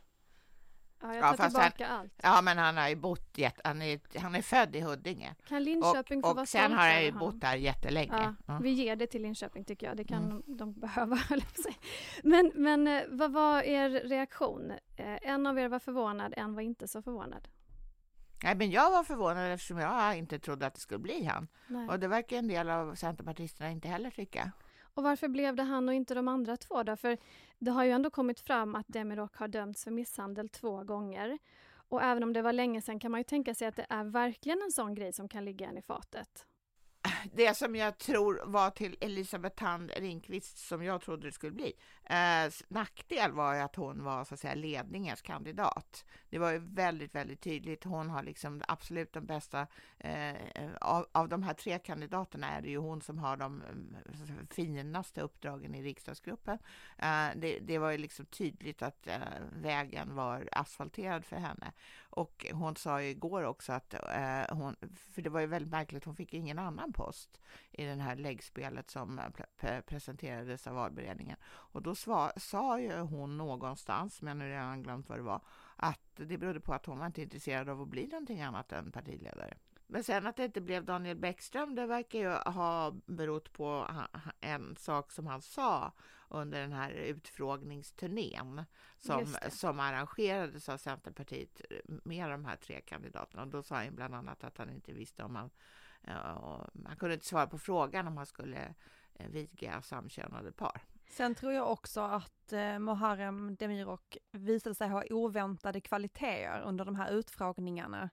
Ja, 1.01 1.07
jag 1.07 1.23
Ja, 1.23 1.29
tar 1.29 1.37
fast 1.37 1.55
tillbaka 1.55 1.87
allt. 1.87 2.13
Ja, 2.23 2.41
men 2.41 2.57
han 2.57 2.77
har 2.77 2.89
ju 2.89 2.95
bott, 2.95 3.37
jätte, 3.37 3.61
han, 3.63 3.81
är, 3.81 4.19
han 4.19 4.35
är 4.35 4.41
född 4.41 4.75
i 4.75 4.81
Huddinge 4.81 5.35
Kan 5.47 5.63
Linköping 5.63 6.21
få 6.21 6.27
och, 6.29 6.35
vara 6.35 6.41
och 6.41 6.49
sen 6.49 6.71
har 6.73 6.87
han 6.89 7.03
ju 7.03 7.11
bott 7.11 7.41
där 7.41 7.55
jättelänge. 7.55 8.13
Ja, 8.13 8.35
Ja. 8.47 8.59
vi 8.63 8.69
ger 8.69 8.95
det 8.95 9.07
till 9.07 9.21
Linköping 9.21 9.63
tycker 9.65 9.87
jag. 9.87 9.97
Det 9.97 10.03
kan 10.03 10.23
Mm. 10.23 10.43
de 10.47 10.73
behöva. 10.73 11.19
Men, 12.23 12.51
men 12.55 12.87
eh, 12.87 13.03
vad 13.09 13.31
var 13.31 13.61
er 13.61 13.89
reaktion? 13.89 14.71
Eh, 14.95 15.17
En 15.21 15.47
av 15.47 15.59
er 15.59 15.67
var 15.67 15.79
förvånad, 15.79 16.33
en 16.37 16.53
var 16.55 16.61
inte 16.61 16.87
så 16.87 17.01
förvånad. 17.01 17.47
Nej, 18.43 18.55
men 18.55 18.71
jag 18.71 18.91
var 18.91 19.03
förvånad 19.03 19.51
eftersom 19.51 19.77
jag 19.77 20.17
inte 20.17 20.39
trodde 20.39 20.65
att 20.67 20.73
det 20.73 20.79
skulle 20.79 20.99
bli 20.99 21.25
han. 21.25 21.47
Nej. 21.67 21.87
Och 21.89 21.99
det 21.99 22.07
verkar 22.07 22.37
en 22.37 22.47
del 22.47 22.69
av 22.69 22.95
centerpartisterna 22.95 23.69
inte 23.71 23.87
heller 23.87 24.11
tycka. 24.11 24.51
Och 24.97 25.03
varför 25.03 25.27
blev 25.27 25.55
det 25.55 25.63
han 25.63 25.89
och 25.89 25.95
inte 25.95 26.13
de 26.13 26.27
andra 26.27 26.57
två 26.57 26.83
då? 26.83 26.95
För 26.95 27.17
det 27.59 27.71
har 27.71 27.83
ju 27.83 27.91
ändå 27.91 28.09
kommit 28.09 28.39
fram 28.39 28.75
att 28.75 28.85
Demirok 28.87 29.35
har 29.35 29.47
dömts 29.47 29.83
för 29.83 29.91
misshandel 29.91 30.49
två 30.49 30.83
gånger. 30.83 31.37
Och 31.89 32.03
även 32.03 32.23
om 32.23 32.33
det 32.33 32.41
var 32.41 32.53
länge 32.53 32.81
sedan 32.81 32.99
kan 32.99 33.11
man 33.11 33.19
ju 33.19 33.23
tänka 33.23 33.55
sig 33.55 33.67
att 33.67 33.75
det 33.75 33.85
är 33.89 34.03
verkligen 34.03 34.61
en 34.61 34.71
sån 34.71 34.95
grej 34.95 35.13
som 35.13 35.29
kan 35.29 35.45
ligga 35.45 35.67
en 35.67 35.77
i 35.77 35.81
fatet. 35.81 36.45
Det 37.33 37.57
som 37.57 37.75
jag 37.75 37.97
tror 37.97 38.41
var 38.45 38.69
till 38.69 38.97
Elisabeth 39.01 39.55
Thand 39.55 39.91
Ringqvist 39.97 40.57
som 40.57 40.83
jag 40.83 41.01
trodde 41.01 41.27
det 41.27 41.31
skulle 41.31 41.51
bli. 41.53 41.73
Eh, 42.09 42.51
nackdel 42.67 43.31
var 43.31 43.55
ju 43.55 43.61
att 43.61 43.75
hon 43.75 44.03
var 44.03 44.23
så 44.23 44.33
att 44.33 44.39
säga 44.39 44.55
ledningens 44.55 45.21
kandidat. 45.21 46.05
Det 46.29 46.39
var 46.39 46.51
ju 46.51 46.57
väldigt, 46.57 47.15
väldigt 47.15 47.41
tydligt. 47.41 47.83
Hon 47.83 48.09
har 48.09 48.23
liksom 48.23 48.61
absolut 48.67 49.13
de 49.13 49.25
bästa 49.25 49.67
eh, 49.97 50.29
eh 50.29 50.71
av, 50.81 51.07
av 51.11 51.29
de 51.29 51.43
här 51.43 51.53
tre 51.53 51.79
kandidaterna 51.79 52.47
är 52.49 52.61
det 52.61 52.69
ju 52.69 52.77
hon 52.77 53.01
som 53.01 53.19
har 53.19 53.37
de 53.37 53.61
eh, 53.61 54.45
finaste 54.49 55.21
uppdragen 55.21 55.75
i 55.75 55.83
riksdagsgruppen. 55.83 56.59
Eh, 56.97 57.27
det, 57.35 57.59
det 57.59 57.77
var 57.77 57.91
ju 57.91 57.97
liksom 57.97 58.25
tydligt 58.25 58.81
att 58.81 59.07
eh, 59.07 59.17
vägen 59.51 60.15
var 60.15 60.49
asfalterad 60.51 61.25
för 61.25 61.35
henne. 61.35 61.71
Och 62.09 62.45
hon 62.51 62.75
sa 62.75 63.01
ju 63.01 63.09
igår 63.09 63.43
också 63.43 63.73
att 63.73 63.93
eh, 63.93 64.55
hon, 64.55 64.75
för 64.95 65.21
det 65.21 65.29
var 65.29 65.39
ju 65.39 65.47
väldigt 65.47 65.71
märkligt, 65.71 66.05
hon 66.05 66.15
fick 66.15 66.33
ingen 66.33 66.59
annan 66.59 66.93
post 66.93 67.41
i 67.71 67.85
det 67.85 67.95
här 67.95 68.15
läggspelet 68.15 68.89
som 68.89 69.19
eh, 69.19 69.23
pre- 69.57 69.81
presenterades 69.81 70.67
av 70.67 70.75
valberedningen. 70.75 71.37
Och 71.45 71.81
då 71.81 71.95
sa 72.37 72.79
ju 72.79 72.93
hon 72.93 73.37
någonstans, 73.37 74.21
men 74.21 74.39
jag 74.39 74.47
har 74.47 74.51
redan 74.51 74.83
glömt 74.83 75.09
vad 75.09 75.17
det 75.17 75.23
var, 75.23 75.41
att 75.75 75.99
det 76.15 76.37
berodde 76.37 76.59
på 76.59 76.73
att 76.73 76.85
hon 76.85 76.99
var 76.99 77.05
inte 77.05 77.21
intresserad 77.21 77.69
av 77.69 77.81
att 77.81 77.87
bli 77.87 78.07
någonting 78.07 78.41
annat 78.41 78.71
än 78.71 78.91
partiledare. 78.91 79.57
Men 79.87 80.03
sen 80.03 80.27
att 80.27 80.35
det 80.35 80.45
inte 80.45 80.61
blev 80.61 80.85
Daniel 80.85 81.17
Bäckström, 81.17 81.75
det 81.75 81.85
verkar 81.85 82.19
ju 82.19 82.29
ha 82.29 82.91
berott 83.05 83.53
på 83.53 83.87
en 84.39 84.75
sak 84.75 85.11
som 85.11 85.27
han 85.27 85.41
sa 85.41 85.91
under 86.29 86.61
den 86.61 86.73
här 86.73 86.91
utfrågningsturnén 86.91 88.65
som, 88.97 89.35
som 89.49 89.79
arrangerades 89.79 90.69
av 90.69 90.77
Centerpartiet 90.77 91.61
med 91.85 92.29
de 92.29 92.45
här 92.45 92.55
tre 92.55 92.81
kandidaterna. 92.81 93.41
Och 93.41 93.47
då 93.47 93.63
sa 93.63 93.75
han 93.75 93.95
bland 93.95 94.15
annat 94.15 94.43
att 94.43 94.57
han 94.57 94.69
inte 94.69 94.93
visste 94.93 95.23
om 95.23 95.35
han... 95.35 95.49
han 96.85 96.95
kunde 96.99 97.13
inte 97.13 97.25
svara 97.25 97.47
på 97.47 97.57
frågan 97.57 98.07
om 98.07 98.17
han 98.17 98.25
skulle 98.25 98.73
eh, 99.13 99.29
viga 99.29 99.81
samkönade 99.81 100.51
par. 100.51 100.81
Sen 101.09 101.35
tror 101.35 101.53
jag 101.53 101.71
också 101.71 102.01
att 102.01 102.53
eh, 102.53 102.79
Muharrem 102.79 103.55
Demirok 103.55 104.17
visade 104.31 104.75
sig 104.75 104.89
ha 104.89 105.03
oväntade 105.09 105.81
kvaliteter 105.81 106.61
under 106.65 106.85
de 106.85 106.95
här 106.95 107.11
utfrågningarna. 107.11 108.09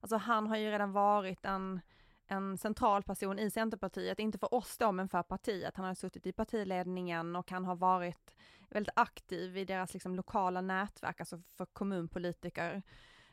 Alltså 0.00 0.16
han 0.16 0.46
har 0.46 0.56
ju 0.56 0.70
redan 0.70 0.92
varit 0.92 1.44
en, 1.44 1.80
en 2.26 2.58
central 2.58 3.02
person 3.02 3.38
i 3.38 3.50
Centerpartiet, 3.50 4.18
inte 4.18 4.38
för 4.38 4.54
oss 4.54 4.78
då 4.78 4.92
men 4.92 5.08
för 5.08 5.22
partiet. 5.22 5.76
Han 5.76 5.86
har 5.86 5.94
suttit 5.94 6.26
i 6.26 6.32
partiledningen 6.32 7.36
och 7.36 7.50
han 7.50 7.64
har 7.64 7.76
varit 7.76 8.36
väldigt 8.70 8.92
aktiv 8.96 9.56
i 9.56 9.64
deras 9.64 9.92
liksom, 9.94 10.14
lokala 10.14 10.60
nätverk, 10.60 11.20
alltså 11.20 11.38
för 11.56 11.66
kommunpolitiker. 11.66 12.82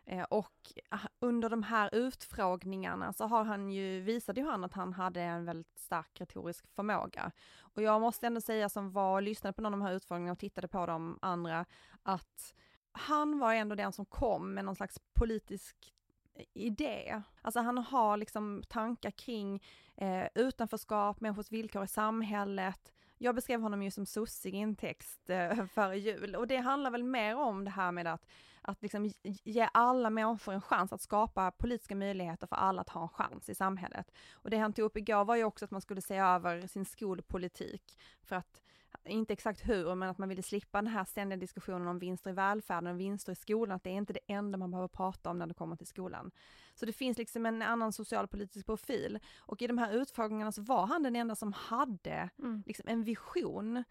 Eh, 0.05 0.23
och 0.23 0.71
ah, 0.89 1.07
under 1.19 1.49
de 1.49 1.63
här 1.63 1.89
utfrågningarna 1.95 3.13
så 3.13 3.25
har 3.25 3.43
han 3.43 3.69
ju, 3.69 4.01
visade 4.01 4.41
ju 4.41 4.47
han 4.47 4.63
att 4.63 4.73
han 4.73 4.93
hade 4.93 5.21
en 5.21 5.45
väldigt 5.45 5.79
stark 5.79 6.21
retorisk 6.21 6.67
förmåga. 6.67 7.31
Och 7.59 7.81
jag 7.81 8.01
måste 8.01 8.27
ändå 8.27 8.41
säga 8.41 8.69
som 8.69 8.91
var 8.91 9.13
och 9.13 9.21
lyssnade 9.21 9.53
på 9.53 9.61
någon 9.61 9.73
av 9.73 9.79
de 9.79 9.85
här 9.85 9.93
utfrågningarna 9.93 10.31
och 10.31 10.39
tittade 10.39 10.67
på 10.67 10.85
de 10.85 11.19
andra, 11.21 11.65
att 12.03 12.53
han 12.91 13.39
var 13.39 13.53
ändå 13.53 13.75
den 13.75 13.91
som 13.91 14.05
kom 14.05 14.53
med 14.53 14.65
någon 14.65 14.75
slags 14.75 14.99
politisk 15.13 15.93
eh, 16.33 16.45
idé. 16.53 17.21
Alltså 17.41 17.59
han 17.59 17.77
har 17.77 18.17
liksom 18.17 18.63
tankar 18.69 19.11
kring 19.11 19.63
eh, 19.97 20.27
utanförskap, 20.35 21.21
människors 21.21 21.51
villkor 21.51 21.83
i 21.83 21.87
samhället, 21.87 22.93
jag 23.21 23.35
beskrev 23.35 23.61
honom 23.61 23.83
ju 23.83 23.91
som 23.91 24.05
sossig 24.05 24.55
i 24.55 24.57
en 24.57 24.75
text 24.75 25.29
eh, 25.29 25.65
före 25.65 25.97
jul 25.97 26.35
och 26.35 26.47
det 26.47 26.57
handlar 26.57 26.91
väl 26.91 27.03
mer 27.03 27.35
om 27.35 27.65
det 27.65 27.71
här 27.71 27.91
med 27.91 28.07
att, 28.07 28.27
att 28.61 28.81
liksom 28.81 29.11
ge 29.23 29.69
alla 29.73 30.09
människor 30.09 30.53
en 30.53 30.61
chans 30.61 30.93
att 30.93 31.01
skapa 31.01 31.51
politiska 31.51 31.95
möjligheter 31.95 32.47
för 32.47 32.55
alla 32.55 32.81
att 32.81 32.89
ha 32.89 33.01
en 33.01 33.09
chans 33.09 33.49
i 33.49 33.55
samhället. 33.55 34.11
Och 34.31 34.49
det 34.49 34.57
han 34.57 34.73
tog 34.73 34.85
upp 34.85 34.97
igår 34.97 35.25
var 35.25 35.35
ju 35.35 35.43
också 35.43 35.65
att 35.65 35.71
man 35.71 35.81
skulle 35.81 36.01
se 36.01 36.17
över 36.17 36.67
sin 36.67 36.85
skolpolitik 36.85 37.99
för 38.23 38.35
att 38.35 38.61
inte 39.05 39.33
exakt 39.33 39.69
hur, 39.69 39.95
men 39.95 40.09
att 40.09 40.17
man 40.17 40.29
ville 40.29 40.43
slippa 40.43 40.81
den 40.81 40.91
här 40.91 41.05
ständiga 41.05 41.37
diskussionen 41.37 41.87
om 41.87 41.99
vinster 41.99 42.29
i 42.29 42.33
välfärden 42.33 42.93
och 42.93 42.99
vinster 42.99 43.31
i 43.31 43.35
skolan, 43.35 43.75
att 43.75 43.83
det 43.83 43.89
är 43.89 43.93
inte 43.93 44.13
det 44.13 44.19
enda 44.27 44.57
man 44.57 44.71
behöver 44.71 44.87
prata 44.87 45.29
om 45.29 45.37
när 45.37 45.47
det 45.47 45.53
kommer 45.53 45.75
till 45.75 45.87
skolan. 45.87 46.31
Så 46.75 46.85
det 46.85 46.93
finns 46.93 47.17
liksom 47.17 47.45
en 47.45 47.61
annan 47.61 47.93
socialpolitisk 47.93 48.65
profil 48.65 49.19
och 49.39 49.61
i 49.61 49.67
de 49.67 49.77
här 49.77 49.93
utfrågningarna 49.93 50.51
så 50.51 50.61
var 50.61 50.85
han 50.85 51.03
den 51.03 51.15
enda 51.15 51.35
som 51.35 51.53
hade 51.53 52.29
mm. 52.39 52.63
liksom 52.65 52.85
en 52.87 53.03
vision 53.03 53.83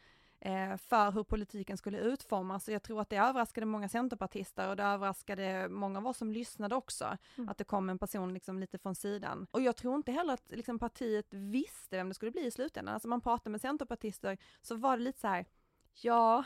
för 0.78 1.12
hur 1.12 1.22
politiken 1.22 1.76
skulle 1.76 1.98
utformas. 1.98 2.68
Och 2.68 2.74
jag 2.74 2.82
tror 2.82 3.00
att 3.00 3.10
det 3.10 3.16
överraskade 3.16 3.66
många 3.66 3.88
centerpartister 3.88 4.68
och 4.68 4.76
det 4.76 4.82
överraskade 4.82 5.68
många 5.68 5.98
av 5.98 6.06
oss 6.06 6.16
som 6.16 6.32
lyssnade 6.32 6.74
också, 6.74 7.16
mm. 7.36 7.48
att 7.48 7.58
det 7.58 7.64
kom 7.64 7.90
en 7.90 7.98
person 7.98 8.34
liksom 8.34 8.58
lite 8.58 8.78
från 8.78 8.94
sidan. 8.94 9.46
Och 9.50 9.60
jag 9.60 9.76
tror 9.76 9.96
inte 9.96 10.12
heller 10.12 10.34
att 10.34 10.44
liksom 10.48 10.78
partiet 10.78 11.26
visste 11.30 11.96
vem 11.96 12.08
det 12.08 12.14
skulle 12.14 12.30
bli 12.30 12.46
i 12.46 12.50
slutändan. 12.50 12.94
Alltså 12.94 13.08
man 13.08 13.20
pratade 13.20 13.50
med 13.50 13.60
centerpartister 13.60 14.38
så 14.62 14.74
var 14.74 14.96
det 14.96 15.02
lite 15.02 15.20
så 15.20 15.28
här, 15.28 15.46
ja, 15.94 16.44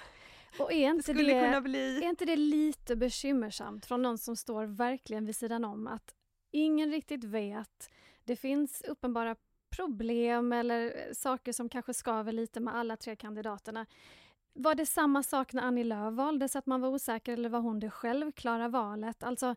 och 0.59 0.73
är 0.73 0.91
inte, 0.91 1.13
det, 1.13 1.23
det 1.23 1.41
kunna 1.41 1.61
bli... 1.61 1.99
är 2.05 2.09
inte 2.09 2.25
det 2.25 2.37
lite 2.37 2.97
bekymmersamt 2.97 3.87
från 3.87 4.03
någon 4.03 4.19
som 4.19 4.37
står 4.37 4.65
verkligen 4.65 5.27
vid 5.27 5.37
sidan 5.37 5.65
om 5.65 5.87
att 5.87 6.15
ingen 6.51 6.91
riktigt 6.91 7.25
vet. 7.25 7.91
Det 8.25 8.37
finns 8.37 8.83
uppenbara 8.83 9.37
problem 9.77 10.53
eller 10.53 11.13
saker 11.15 11.53
som 11.53 11.69
kanske 11.69 11.95
skaver 11.95 12.33
lite 12.33 12.61
med 12.61 12.75
alla 12.75 12.97
tre 12.97 13.17
kandidaterna. 13.17 13.87
Var 14.53 14.75
det 14.75 14.87
samma 14.87 15.23
sak 15.23 15.53
när 15.53 15.63
Annie 15.63 15.85
Lööf 15.85 16.15
valdes, 16.15 16.57
att 16.57 16.67
man 16.67 16.81
var 16.81 16.89
osäker 16.89 17.33
eller 17.33 17.49
var 17.49 17.61
hon 17.61 17.81
det 17.81 17.91
självklara 17.91 18.69
valet? 18.69 19.23
Alltså, 19.23 19.55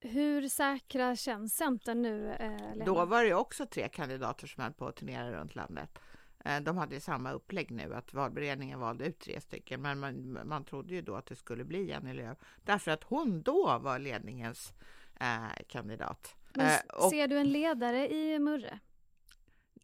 hur 0.00 0.48
säkra 0.48 1.16
känns 1.16 1.56
Centern 1.56 2.02
nu? 2.02 2.32
Eh, 2.32 2.84
Då 2.86 3.04
var 3.04 3.24
det 3.24 3.34
också 3.34 3.66
tre 3.66 3.88
kandidater 3.88 4.46
som 4.46 4.62
höll 4.62 4.72
på 4.72 4.86
att 4.86 4.96
turnera 4.96 5.32
runt 5.32 5.54
landet. 5.54 5.98
Eh, 6.44 6.60
de 6.60 6.76
hade 6.76 7.00
samma 7.00 7.32
upplägg 7.32 7.70
nu, 7.70 7.94
att 7.94 8.14
valberedningen 8.14 8.80
valde 8.80 9.04
ut 9.04 9.18
tre 9.18 9.40
stycken, 9.40 9.82
men 9.82 9.98
man, 9.98 10.38
man 10.44 10.64
trodde 10.64 10.94
ju 10.94 11.02
då 11.02 11.14
att 11.14 11.26
det 11.26 11.36
skulle 11.36 11.64
bli 11.64 11.92
Annie 11.92 12.14
Lööf, 12.14 12.38
därför 12.64 12.90
att 12.90 13.04
hon 13.04 13.42
då 13.42 13.78
var 13.78 13.98
ledningens 13.98 14.72
eh, 15.20 15.64
kandidat. 15.68 16.34
Men 16.54 16.66
eh, 16.66 16.94
och, 16.94 17.10
ser 17.10 17.28
du 17.28 17.38
en 17.38 17.48
ledare 17.48 18.08
i 18.08 18.38
Murre? 18.38 18.78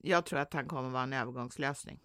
Jag 0.05 0.25
tror 0.27 0.39
att 0.39 0.55
han 0.55 0.69
kommer 0.69 0.91
vara 0.91 1.03
en 1.03 1.13
övergångslösning. 1.13 2.01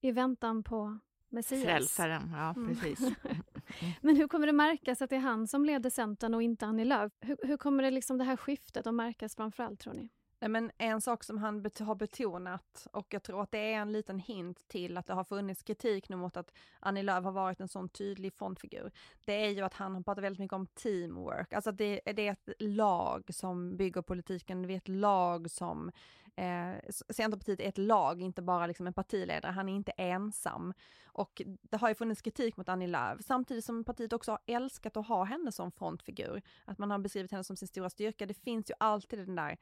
I 0.00 0.12
väntan 0.12 0.62
på 0.62 0.98
Messias? 1.28 1.62
Frälsaren, 1.62 2.30
ja 2.32 2.54
mm. 2.56 2.68
precis. 2.68 3.12
Men 4.00 4.16
hur 4.16 4.28
kommer 4.28 4.46
det 4.46 4.52
märkas 4.52 5.02
att 5.02 5.10
det 5.10 5.16
är 5.16 5.20
han 5.20 5.46
som 5.46 5.64
leder 5.64 5.90
Centern 5.90 6.34
och 6.34 6.42
inte 6.42 6.66
Annie 6.66 6.84
Lööf? 6.84 7.12
Hur, 7.20 7.36
hur 7.42 7.56
kommer 7.56 7.82
det, 7.82 7.90
liksom 7.90 8.18
det 8.18 8.24
här 8.24 8.36
skiftet 8.36 8.86
att 8.86 8.94
märkas 8.94 9.36
framförallt 9.36 9.80
tror 9.80 9.94
ni? 9.94 10.08
Men 10.48 10.70
en 10.78 11.00
sak 11.00 11.24
som 11.24 11.38
han 11.38 11.62
bet 11.62 11.78
har 11.78 11.94
betonat, 11.94 12.86
och 12.92 13.06
jag 13.14 13.22
tror 13.22 13.42
att 13.42 13.50
det 13.50 13.72
är 13.72 13.78
en 13.78 13.92
liten 13.92 14.18
hint 14.18 14.68
till 14.68 14.96
att 14.96 15.06
det 15.06 15.14
har 15.14 15.24
funnits 15.24 15.62
kritik 15.62 16.08
nu 16.08 16.16
mot 16.16 16.36
att 16.36 16.52
Annie 16.80 17.02
Lööf 17.02 17.24
har 17.24 17.32
varit 17.32 17.60
en 17.60 17.68
sån 17.68 17.88
tydlig 17.88 18.32
frontfigur, 18.32 18.90
det 19.24 19.32
är 19.32 19.50
ju 19.50 19.62
att 19.62 19.74
han 19.74 19.94
har 19.94 20.02
pratat 20.02 20.24
väldigt 20.24 20.40
mycket 20.40 20.54
om 20.54 20.66
teamwork, 20.66 21.52
alltså 21.52 21.72
det, 21.72 22.00
det 22.04 22.28
är 22.28 22.32
ett 22.32 22.48
lag 22.58 23.24
som 23.34 23.76
bygger 23.76 24.02
politiken, 24.02 24.62
det 24.62 24.72
är 24.72 24.76
ett 24.76 24.88
lag 24.88 25.50
som 25.50 25.90
Eh, 26.36 26.90
Centerpartiet 27.08 27.60
är 27.60 27.68
ett 27.68 27.78
lag, 27.78 28.20
inte 28.20 28.42
bara 28.42 28.66
liksom 28.66 28.86
en 28.86 28.92
partiledare, 28.92 29.52
han 29.52 29.68
är 29.68 29.74
inte 29.74 29.92
ensam. 29.92 30.74
Och 31.04 31.42
det 31.44 31.76
har 31.76 31.88
ju 31.88 31.94
funnits 31.94 32.22
kritik 32.22 32.56
mot 32.56 32.68
Annie 32.68 32.86
Lööf, 32.86 33.20
samtidigt 33.20 33.64
som 33.64 33.84
partiet 33.84 34.12
också 34.12 34.30
har 34.30 34.40
älskat 34.46 34.96
att 34.96 35.06
ha 35.06 35.24
henne 35.24 35.52
som 35.52 35.72
frontfigur. 35.72 36.42
Att 36.64 36.78
man 36.78 36.90
har 36.90 36.98
beskrivit 36.98 37.30
henne 37.30 37.44
som 37.44 37.56
sin 37.56 37.68
stora 37.68 37.90
styrka. 37.90 38.26
Det 38.26 38.34
finns 38.34 38.70
ju 38.70 38.74
alltid 38.78 39.18
den 39.18 39.34
där 39.34 39.58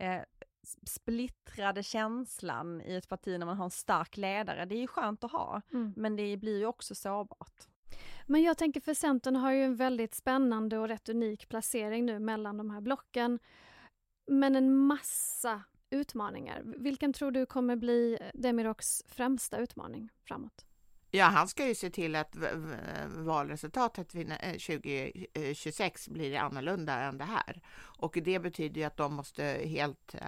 eh, 0.00 0.22
splittrade 0.86 1.82
känslan 1.82 2.82
i 2.82 2.94
ett 2.94 3.08
parti 3.08 3.38
när 3.38 3.46
man 3.46 3.56
har 3.56 3.64
en 3.64 3.70
stark 3.70 4.16
ledare. 4.16 4.64
Det 4.64 4.74
är 4.74 4.80
ju 4.80 4.86
skönt 4.86 5.24
att 5.24 5.32
ha, 5.32 5.62
mm. 5.72 5.92
men 5.96 6.16
det 6.16 6.36
blir 6.36 6.58
ju 6.58 6.66
också 6.66 6.94
sårbart. 6.94 7.66
Men 8.26 8.42
jag 8.42 8.58
tänker 8.58 8.80
för 8.80 8.94
Centern 8.94 9.36
har 9.36 9.52
ju 9.52 9.64
en 9.64 9.76
väldigt 9.76 10.14
spännande 10.14 10.78
och 10.78 10.88
rätt 10.88 11.08
unik 11.08 11.48
placering 11.48 12.06
nu 12.06 12.18
mellan 12.18 12.56
de 12.56 12.70
här 12.70 12.80
blocken. 12.80 13.38
Men 14.26 14.56
en 14.56 14.76
massa 14.76 15.62
utmaningar. 15.90 16.62
Vilken 16.64 17.12
tror 17.12 17.30
du 17.30 17.46
kommer 17.46 17.76
bli 17.76 18.18
Demiroks 18.34 19.02
främsta 19.08 19.58
utmaning 19.58 20.08
framåt? 20.22 20.64
Ja, 21.12 21.24
han 21.24 21.48
ska 21.48 21.66
ju 21.66 21.74
se 21.74 21.90
till 21.90 22.16
att 22.16 22.36
valresultatet 23.06 24.08
2026 24.08 26.08
eh, 26.08 26.12
eh, 26.12 26.14
blir 26.14 26.36
annorlunda 26.36 26.94
än 26.94 27.18
det 27.18 27.24
här. 27.24 27.62
Och 27.76 28.18
det 28.24 28.38
betyder 28.38 28.80
ju 28.80 28.86
att 28.86 28.96
de 28.96 29.14
måste 29.14 29.44
helt 29.64 30.14
eh, 30.14 30.20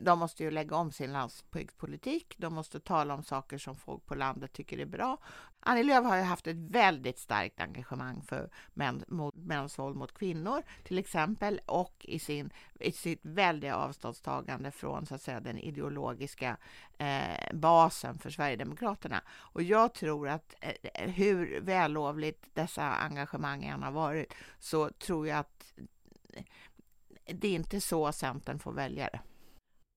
de 0.00 0.18
måste 0.18 0.44
ju 0.44 0.50
lägga 0.50 0.76
om 0.76 0.92
sin 0.92 1.12
landsbygdspolitik. 1.12 2.34
De 2.38 2.54
måste 2.54 2.80
tala 2.80 3.14
om 3.14 3.22
saker 3.22 3.58
som 3.58 3.76
folk 3.76 4.06
på 4.06 4.14
landet 4.14 4.52
tycker 4.52 4.78
är 4.78 4.86
bra. 4.86 5.18
Annie 5.60 5.82
Lööf 5.82 6.04
har 6.04 6.16
ju 6.16 6.22
haft 6.22 6.46
ett 6.46 6.56
väldigt 6.56 7.18
starkt 7.18 7.60
engagemang 7.60 8.22
för 8.22 8.50
män, 8.74 9.04
mot, 9.08 9.34
mäns 9.34 9.78
våld 9.78 9.96
mot 9.96 10.14
kvinnor 10.14 10.62
till 10.84 10.98
exempel 10.98 11.60
och 11.66 12.06
i, 12.08 12.18
sin, 12.18 12.50
i 12.80 12.92
sitt 12.92 13.20
väldiga 13.22 13.76
avståndstagande 13.76 14.70
från 14.70 15.06
så 15.06 15.14
att 15.14 15.22
säga, 15.22 15.40
den 15.40 15.58
ideologiska 15.58 16.56
eh, 16.98 17.54
basen 17.54 18.18
för 18.18 18.30
Sverigedemokraterna. 18.30 19.22
Och 19.28 19.62
jag 19.62 19.94
tror 19.94 20.28
att 20.28 20.54
eh, 20.60 21.10
hur 21.10 21.60
vällovligt 21.60 22.54
dessa 22.54 22.82
engagemang 22.82 23.64
än 23.64 23.82
har 23.82 23.92
varit 23.92 24.34
så 24.58 24.90
tror 24.90 25.28
jag 25.28 25.38
att 25.38 25.74
eh, 26.32 26.44
det 27.24 27.48
är 27.48 27.54
inte 27.54 27.80
så 27.80 28.12
Centern 28.12 28.58
får 28.58 28.72
väljare. 28.72 29.20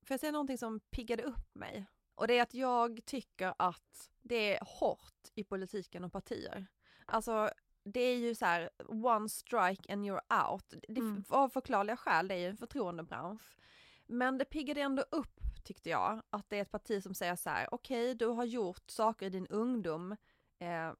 Får 0.08 0.14
jag 0.14 0.20
säga 0.20 0.32
någonting 0.32 0.58
som 0.58 0.80
piggade 0.80 1.24
upp 1.24 1.56
mig? 1.56 1.86
Och 2.16 2.28
det 2.28 2.38
är 2.38 2.42
att 2.42 2.54
jag 2.54 3.06
tycker 3.06 3.54
att 3.58 4.12
det 4.22 4.56
är 4.56 4.66
hårt 4.66 5.30
i 5.36 5.44
politiken 5.44 6.04
och 6.04 6.12
partier. 6.12 6.68
Alltså 7.06 7.50
det 7.84 8.00
är 8.02 8.18
ju 8.18 8.36
så 8.36 8.46
här, 8.46 8.70
one 8.88 9.30
strike 9.30 9.94
and 9.94 10.06
you're 10.06 10.52
out. 10.52 10.74
Det, 10.88 11.02
mm. 11.02 11.24
Av 11.30 11.50
förklarliga 11.50 11.98
skäl, 11.98 12.28
det 12.28 12.36
är 12.36 12.40
ju 12.40 12.48
en 12.48 12.58
förtroendebransch. 12.58 13.58
Men 14.06 14.38
det 14.38 14.46
piggade 14.46 14.82
ändå 14.82 15.04
upp, 15.12 15.40
tyckte 15.64 15.90
jag, 15.90 16.22
att 16.30 16.50
det 16.50 16.58
är 16.58 16.62
ett 16.62 16.72
parti 16.72 17.04
som 17.04 17.14
säger 17.14 17.36
så 17.36 17.50
här, 17.50 17.68
okej, 17.72 18.06
okay, 18.06 18.14
du 18.14 18.26
har 18.26 18.46
gjort 18.46 18.90
saker 18.90 19.26
i 19.26 19.30
din 19.30 19.48
ungdom 19.48 20.16
eh, 20.60 20.94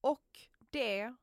och 0.00 0.48
det 0.58 1.14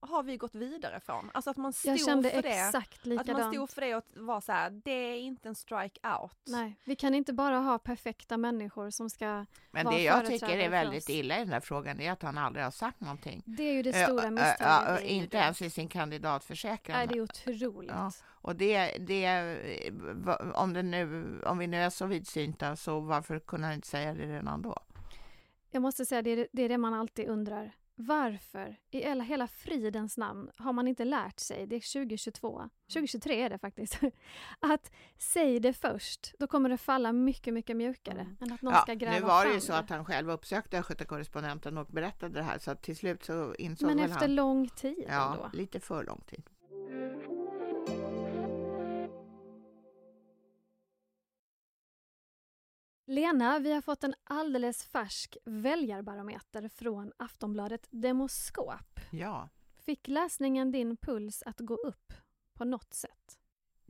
har 0.00 0.22
vi 0.22 0.36
gått 0.36 0.54
vidare 0.54 1.00
från. 1.00 1.30
Alltså 1.34 1.50
att 1.50 1.56
man 1.56 1.72
stod 1.72 1.92
jag 1.92 2.00
kände 2.00 2.30
för 2.30 2.46
exakt 2.46 3.02
det. 3.02 3.08
Likadant. 3.08 3.30
Att 3.30 3.44
man 3.44 3.52
stod 3.52 3.70
för 3.70 3.80
det 3.80 3.94
och 3.94 4.04
var 4.14 4.40
så 4.40 4.52
här, 4.52 4.70
det 4.70 4.90
är 4.90 5.18
inte 5.18 5.48
en 5.48 5.54
strike 5.54 6.00
out. 6.20 6.36
Nej, 6.46 6.76
vi 6.84 6.96
kan 6.96 7.14
inte 7.14 7.32
bara 7.32 7.58
ha 7.58 7.78
perfekta 7.78 8.36
människor 8.36 8.90
som 8.90 9.10
ska 9.10 9.46
Men 9.70 9.86
det 9.86 10.02
jag 10.02 10.26
tycker 10.26 10.58
är 10.58 10.68
väldigt 10.68 11.08
illa 11.08 11.36
i 11.36 11.38
den 11.38 11.52
här 11.52 11.60
frågan 11.60 12.00
är 12.00 12.12
att 12.12 12.22
han 12.22 12.38
aldrig 12.38 12.64
har 12.64 12.70
sagt 12.70 13.00
någonting. 13.00 13.42
Det 13.46 13.62
är 13.62 13.72
ju 13.72 13.82
det 13.82 13.92
stora 13.92 14.30
misstaget. 14.30 15.04
inte 15.04 15.36
ens 15.36 15.62
i 15.62 15.70
sin 15.70 15.88
kandidatförsäkran. 15.88 16.98
Nej, 16.98 17.06
det 17.06 17.14
är 17.14 17.22
otroligt. 17.22 17.90
Ja, 17.90 18.12
och 18.42 18.56
det, 18.56 18.98
det, 18.98 19.28
om, 20.54 20.72
det 20.72 20.82
nu, 20.82 21.24
om 21.46 21.58
vi 21.58 21.66
nu 21.66 21.76
är 21.76 21.90
så 21.90 22.06
vidsynta, 22.06 22.76
så 22.76 23.00
varför 23.00 23.38
kunde 23.38 23.66
han 23.66 23.74
inte 23.74 23.88
säga 23.88 24.14
det 24.14 24.26
redan 24.26 24.62
då? 24.62 24.76
Jag 25.70 25.82
måste 25.82 26.06
säga, 26.06 26.22
det 26.22 26.30
är 26.30 26.48
det, 26.52 26.62
är 26.62 26.68
det 26.68 26.78
man 26.78 26.94
alltid 26.94 27.28
undrar. 27.28 27.72
Varför 28.02 28.76
i 28.90 29.20
hela 29.20 29.48
fridens 29.48 30.16
namn 30.16 30.50
har 30.56 30.72
man 30.72 30.88
inte 30.88 31.04
lärt 31.04 31.40
sig, 31.40 31.66
det 31.66 31.76
är 31.76 31.92
2022, 31.92 32.70
2023 32.92 33.42
är 33.42 33.50
det 33.50 33.58
faktiskt, 33.58 34.00
att 34.60 34.92
säg 35.18 35.60
det 35.60 35.72
först, 35.72 36.34
då 36.38 36.46
kommer 36.46 36.68
det 36.68 36.76
falla 36.76 37.12
mycket, 37.12 37.54
mycket 37.54 37.76
mjukare 37.76 38.20
mm. 38.20 38.36
än 38.40 38.52
att 38.52 38.62
någon 38.62 38.74
ja, 38.74 38.80
ska 38.80 38.94
gräva 38.94 39.18
Nu 39.18 39.26
var 39.26 39.46
det 39.46 39.52
ju 39.52 39.60
så 39.60 39.72
att 39.72 39.90
han 39.90 40.04
själv 40.04 40.30
uppsökte 40.30 40.78
Östgötakorrespondenten 40.78 41.78
och 41.78 41.86
berättade 41.86 42.34
det 42.34 42.42
här, 42.42 42.58
så 42.58 42.74
till 42.74 42.96
slut 42.96 43.24
så 43.24 43.54
insåg 43.54 43.86
Men 43.86 43.96
väl 43.96 44.10
efter 44.10 44.20
han... 44.20 44.34
lång 44.34 44.68
tid 44.68 45.04
Ja, 45.08 45.32
ändå. 45.32 45.50
lite 45.52 45.80
för 45.80 46.04
lång 46.04 46.20
tid. 46.20 46.49
Lena, 53.10 53.58
vi 53.58 53.72
har 53.72 53.80
fått 53.80 54.04
en 54.04 54.14
alldeles 54.24 54.84
färsk 54.84 55.36
väljarbarometer 55.44 56.68
från 56.68 57.12
Aftonbladet 57.16 57.86
Demoskop. 57.90 59.00
Ja. 59.12 59.48
Fick 59.78 60.08
läsningen 60.08 60.72
din 60.72 60.96
puls 60.96 61.42
att 61.46 61.60
gå 61.60 61.74
upp 61.74 62.12
på 62.52 62.64
något 62.64 62.94
sätt? 62.94 63.39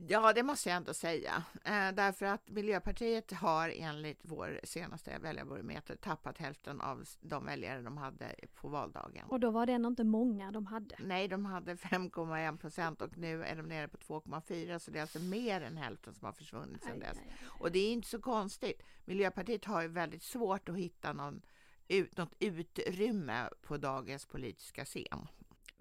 Ja, 0.07 0.33
det 0.33 0.43
måste 0.43 0.69
jag 0.69 0.75
ändå 0.75 0.93
säga. 0.93 1.43
Eh, 1.63 1.91
därför 1.93 2.25
att 2.25 2.49
Miljöpartiet 2.49 3.31
har 3.31 3.69
enligt 3.69 4.19
vår 4.23 4.59
senaste 4.63 5.17
väljarbarometer 5.19 5.95
tappat 5.95 6.37
hälften 6.37 6.81
av 6.81 7.03
de 7.21 7.45
väljare 7.45 7.81
de 7.81 7.97
hade 7.97 8.35
på 8.53 8.67
valdagen. 8.67 9.25
Och 9.29 9.39
då 9.39 9.51
var 9.51 9.65
det 9.65 9.73
ändå 9.73 9.87
inte 9.89 10.03
många 10.03 10.51
de 10.51 10.65
hade. 10.65 10.95
Nej, 10.99 11.27
de 11.27 11.45
hade 11.45 11.75
5,1 11.75 12.57
procent 12.57 13.01
och 13.01 13.17
nu 13.17 13.43
är 13.43 13.55
de 13.55 13.61
nere 13.67 13.87
på 13.87 13.97
2,4 13.97 14.79
så 14.79 14.91
det 14.91 14.97
är 14.99 15.01
alltså 15.01 15.19
mer 15.19 15.61
än 15.61 15.77
hälften 15.77 16.13
som 16.13 16.25
har 16.25 16.33
försvunnit 16.33 16.83
sedan 16.83 16.93
Aj, 16.93 16.99
dess. 16.99 17.17
aj, 17.17 17.23
aj. 17.29 17.47
Och 17.59 17.71
det 17.71 17.79
är 17.79 17.91
inte 17.93 18.07
så 18.07 18.21
konstigt. 18.21 18.83
Miljöpartiet 19.05 19.65
har 19.65 19.81
ju 19.81 19.87
väldigt 19.87 20.23
svårt 20.23 20.69
att 20.69 20.77
hitta 20.77 21.13
någon, 21.13 21.41
ut, 21.87 22.17
något 22.17 22.35
utrymme 22.39 23.49
på 23.61 23.77
dagens 23.77 24.25
politiska 24.25 24.85
scen. 24.85 25.27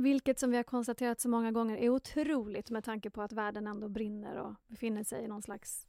Vilket 0.01 0.39
som 0.39 0.51
vi 0.51 0.57
har 0.57 0.65
konstaterat 0.65 1.21
så 1.21 1.29
många 1.29 1.53
gånger 1.53 1.77
är 1.77 1.89
otroligt 1.89 2.71
med 2.71 2.85
tanke 2.85 3.11
på 3.11 3.23
att 3.23 3.33
världen 3.33 3.67
ändå 3.67 3.89
brinner 3.89 4.37
och 4.37 4.55
befinner 4.67 5.05
sig 5.05 5.25
i 5.25 5.29
någon 5.29 5.43
slags 5.43 5.87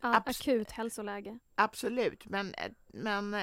Abs- 0.00 0.30
akut 0.30 0.70
hälsoläge. 0.70 1.38
Absolut, 1.54 2.26
men, 2.26 2.54
men 2.86 3.34
eh, 3.34 3.40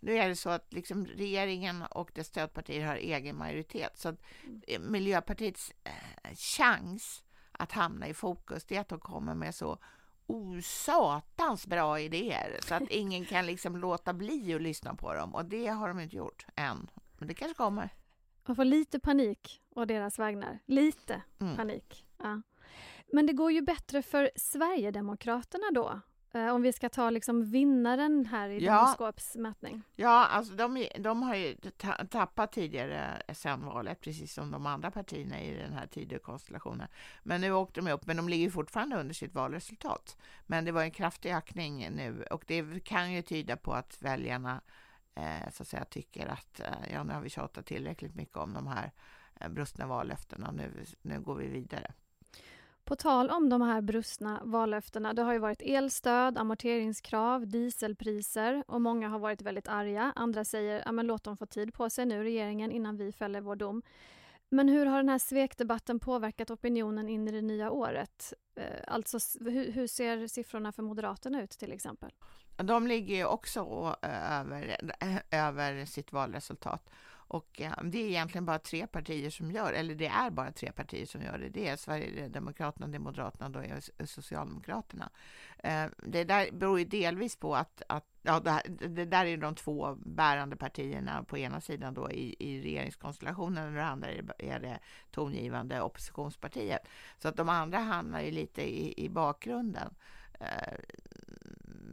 nu 0.00 0.16
är 0.16 0.28
det 0.28 0.36
så 0.36 0.50
att 0.50 0.72
liksom 0.72 1.06
regeringen 1.06 1.82
och 1.82 2.10
dess 2.14 2.26
stödpartier 2.26 2.86
har 2.86 2.96
egen 2.96 3.36
majoritet. 3.36 3.98
Så 3.98 4.08
att 4.08 4.22
eh, 4.66 4.80
Miljöpartiets 4.80 5.72
eh, 5.84 6.34
chans 6.34 7.24
att 7.52 7.72
hamna 7.72 8.08
i 8.08 8.14
fokus 8.14 8.64
det 8.64 8.76
är 8.76 8.80
att 8.80 8.88
de 8.88 9.00
kommer 9.00 9.34
med 9.34 9.54
så 9.54 9.78
osatans 10.26 11.66
bra 11.66 12.00
idéer 12.00 12.58
så 12.62 12.74
att 12.74 12.82
ingen 12.90 13.24
kan 13.24 13.46
liksom 13.46 13.76
låta 13.76 14.12
bli 14.12 14.54
att 14.54 14.62
lyssna 14.62 14.94
på 14.94 15.14
dem. 15.14 15.34
Och 15.34 15.44
det 15.44 15.66
har 15.66 15.88
de 15.88 16.00
inte 16.00 16.16
gjort 16.16 16.46
än. 16.56 16.90
Men 17.18 17.28
det 17.28 17.34
kanske 17.34 17.56
kommer. 17.56 17.90
Man 18.46 18.56
får 18.56 18.64
lite 18.64 18.98
panik 19.00 19.62
å 19.74 19.84
deras 19.84 20.18
vägnar. 20.18 20.58
Lite 20.66 21.22
Mm. 21.40 21.56
panik. 21.56 22.06
Ja. 22.18 22.42
Men 23.12 23.26
det 23.26 23.32
går 23.32 23.52
ju 23.52 23.62
bättre 23.62 24.02
för 24.02 24.30
Sverigedemokraterna 24.36 25.64
då. 25.72 26.00
Eh, 26.34 26.54
om 26.54 26.62
vi 26.62 26.72
ska 26.72 26.88
ta 26.88 27.10
liksom 27.10 27.44
vinnaren 27.50 28.26
här 28.26 28.48
i 28.48 28.64
Ja. 28.64 28.74
Demoskops 28.74 29.36
mätning. 29.36 29.82
Ja, 29.96 30.26
alltså 30.26 30.54
de, 30.54 30.88
de 30.98 31.22
har 31.22 31.34
ju 31.34 31.54
ta- 31.54 32.06
tappat 32.10 32.52
tidigare 32.52 33.22
sen 33.34 33.64
valet, 33.66 34.00
precis 34.00 34.34
som 34.34 34.50
de 34.50 34.66
andra 34.66 34.90
partierna 34.90 35.40
i 35.40 35.54
den 35.54 35.72
här 35.72 35.86
Tidökonstellationen. 35.86 36.88
Men 37.22 37.40
nu 37.40 37.52
åkte 37.52 37.80
de 37.80 37.92
upp, 37.92 38.06
men 38.06 38.16
de 38.16 38.28
ligger 38.28 38.50
fortfarande 38.50 38.96
under 39.00 39.14
sitt 39.14 39.34
valresultat. 39.34 40.16
Men 40.46 40.64
det 40.64 40.72
var 40.72 40.82
en 40.82 40.90
kraftig 40.90 41.32
ökning 41.34 41.88
nu 41.90 42.24
och 42.30 42.44
det 42.46 42.84
kan 42.84 43.12
ju 43.12 43.22
tyda 43.22 43.56
på 43.56 43.72
att 43.74 44.02
väljarna 44.02 44.60
Eh, 45.14 45.50
så 45.52 45.62
att 45.62 45.68
säga 45.68 45.84
tycker 45.84 46.26
att 46.26 46.60
eh, 46.60 46.92
ja, 46.92 47.02
nu 47.02 47.12
har 47.12 47.20
vi 47.20 47.30
tjatat 47.30 47.66
tillräckligt 47.66 48.14
mycket 48.14 48.36
om 48.36 48.54
de 48.54 48.66
här 48.66 48.92
eh, 49.40 49.48
brustna 49.48 49.86
vallöftena. 49.86 50.50
Nu, 50.50 50.84
nu 51.02 51.20
går 51.20 51.34
vi 51.34 51.46
vidare. 51.46 51.92
På 52.84 52.96
tal 52.96 53.30
om 53.30 53.48
de 53.48 53.62
här 53.62 53.80
brustna 53.80 54.40
vallöftena, 54.44 55.12
det 55.12 55.22
har 55.22 55.32
ju 55.32 55.38
varit 55.38 55.62
elstöd, 55.62 56.38
amorteringskrav, 56.38 57.46
dieselpriser 57.46 58.64
och 58.66 58.80
många 58.80 59.08
har 59.08 59.18
varit 59.18 59.42
väldigt 59.42 59.68
arga. 59.68 60.12
Andra 60.16 60.44
säger, 60.44 60.82
ja 60.86 60.92
men 60.92 61.06
låt 61.06 61.24
dem 61.24 61.36
få 61.36 61.46
tid 61.46 61.74
på 61.74 61.90
sig 61.90 62.06
nu, 62.06 62.22
regeringen, 62.22 62.72
innan 62.72 62.96
vi 62.96 63.12
fäller 63.12 63.40
vår 63.40 63.56
dom. 63.56 63.82
Men 64.48 64.68
hur 64.68 64.86
har 64.86 64.96
den 64.96 65.08
här 65.08 65.18
svekdebatten 65.18 66.00
påverkat 66.00 66.50
opinionen 66.50 67.08
in 67.08 67.28
i 67.28 67.32
det 67.32 67.42
nya 67.42 67.70
året? 67.70 68.32
Eh, 68.54 68.64
alltså, 68.86 69.18
hur, 69.40 69.72
hur 69.72 69.86
ser 69.86 70.26
siffrorna 70.26 70.72
för 70.72 70.82
Moderaterna 70.82 71.42
ut 71.42 71.50
till 71.50 71.72
exempel? 71.72 72.12
De 72.56 72.86
ligger 72.86 73.16
ju 73.16 73.24
också 73.24 73.60
eh, 74.02 74.40
över, 74.40 74.76
eh, 75.00 75.16
över 75.30 75.84
sitt 75.84 76.12
valresultat. 76.12 76.90
Och 77.10 77.60
eh, 77.60 77.72
det 77.82 77.98
är 77.98 78.08
egentligen 78.08 78.44
bara 78.44 78.58
tre 78.58 78.86
partier 78.86 79.30
som 79.30 79.50
gör, 79.50 79.72
eller 79.72 79.94
det 79.94 80.06
är 80.06 80.30
bara 80.30 80.52
tre 80.52 80.72
partier 80.72 81.06
som 81.06 81.22
gör 81.22 81.38
det. 81.38 81.48
Det 81.48 81.68
är 81.68 81.76
Sverigedemokraterna, 81.76 82.86
det 82.86 82.96
är 82.96 83.00
Moderaterna 83.00 83.46
och 83.46 83.52
då 83.52 83.58
är 83.58 84.06
Socialdemokraterna. 84.06 85.10
Det 85.96 86.24
där 86.24 86.52
beror 86.52 86.78
ju 86.78 86.84
delvis 86.84 87.36
på 87.36 87.56
att, 87.56 87.82
att 87.88 88.04
ja, 88.22 88.40
det, 88.40 88.50
här, 88.50 88.62
det 88.68 89.04
där 89.04 89.26
är 89.26 89.36
de 89.36 89.54
två 89.54 89.94
bärande 89.94 90.56
partierna 90.56 91.24
på 91.24 91.38
ena 91.38 91.60
sidan 91.60 91.94
då 91.94 92.10
i, 92.10 92.36
i 92.38 92.62
regeringskonstellationen 92.62 93.68
och 93.68 93.74
det 93.74 93.84
andra 93.84 94.08
är 94.08 94.22
det, 94.22 94.50
är 94.50 94.60
det 94.60 94.78
tongivande 95.10 95.80
oppositionspartiet. 95.80 96.88
Så 97.18 97.28
att 97.28 97.36
de 97.36 97.48
andra 97.48 97.78
hamnar 97.78 98.20
ju 98.20 98.30
lite 98.30 98.62
i, 98.62 99.04
i 99.04 99.08
bakgrunden. 99.08 99.94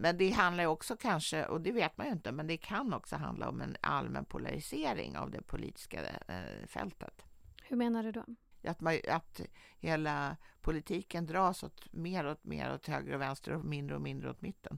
Men 0.01 0.17
det 0.17 0.29
handlar 0.29 0.65
också 0.65 0.97
kanske, 0.97 1.45
och 1.45 1.61
det 1.61 1.71
vet 1.71 1.97
man 1.97 2.07
ju 2.07 2.13
inte, 2.13 2.31
men 2.31 2.47
det 2.47 2.57
kan 2.57 2.93
också 2.93 3.15
handla 3.15 3.49
om 3.49 3.61
en 3.61 3.75
allmän 3.81 4.25
polarisering 4.25 5.17
av 5.17 5.31
det 5.31 5.41
politiska 5.41 6.01
eh, 6.27 6.67
fältet. 6.67 7.25
Hur 7.63 7.77
menar 7.77 8.03
du 8.03 8.11
då? 8.11 8.25
Att, 8.63 8.81
man, 8.81 8.97
att 9.09 9.41
hela 9.79 10.37
politiken 10.61 11.25
dras 11.25 11.63
åt 11.63 11.93
mer 11.93 12.25
och 12.25 12.37
mer 12.41 12.73
åt 12.73 12.87
höger 12.87 13.13
och 13.13 13.21
vänster 13.21 13.53
och 13.53 13.65
mindre 13.65 13.95
och 13.95 14.01
mindre 14.01 14.29
åt 14.29 14.41
mitten. 14.41 14.77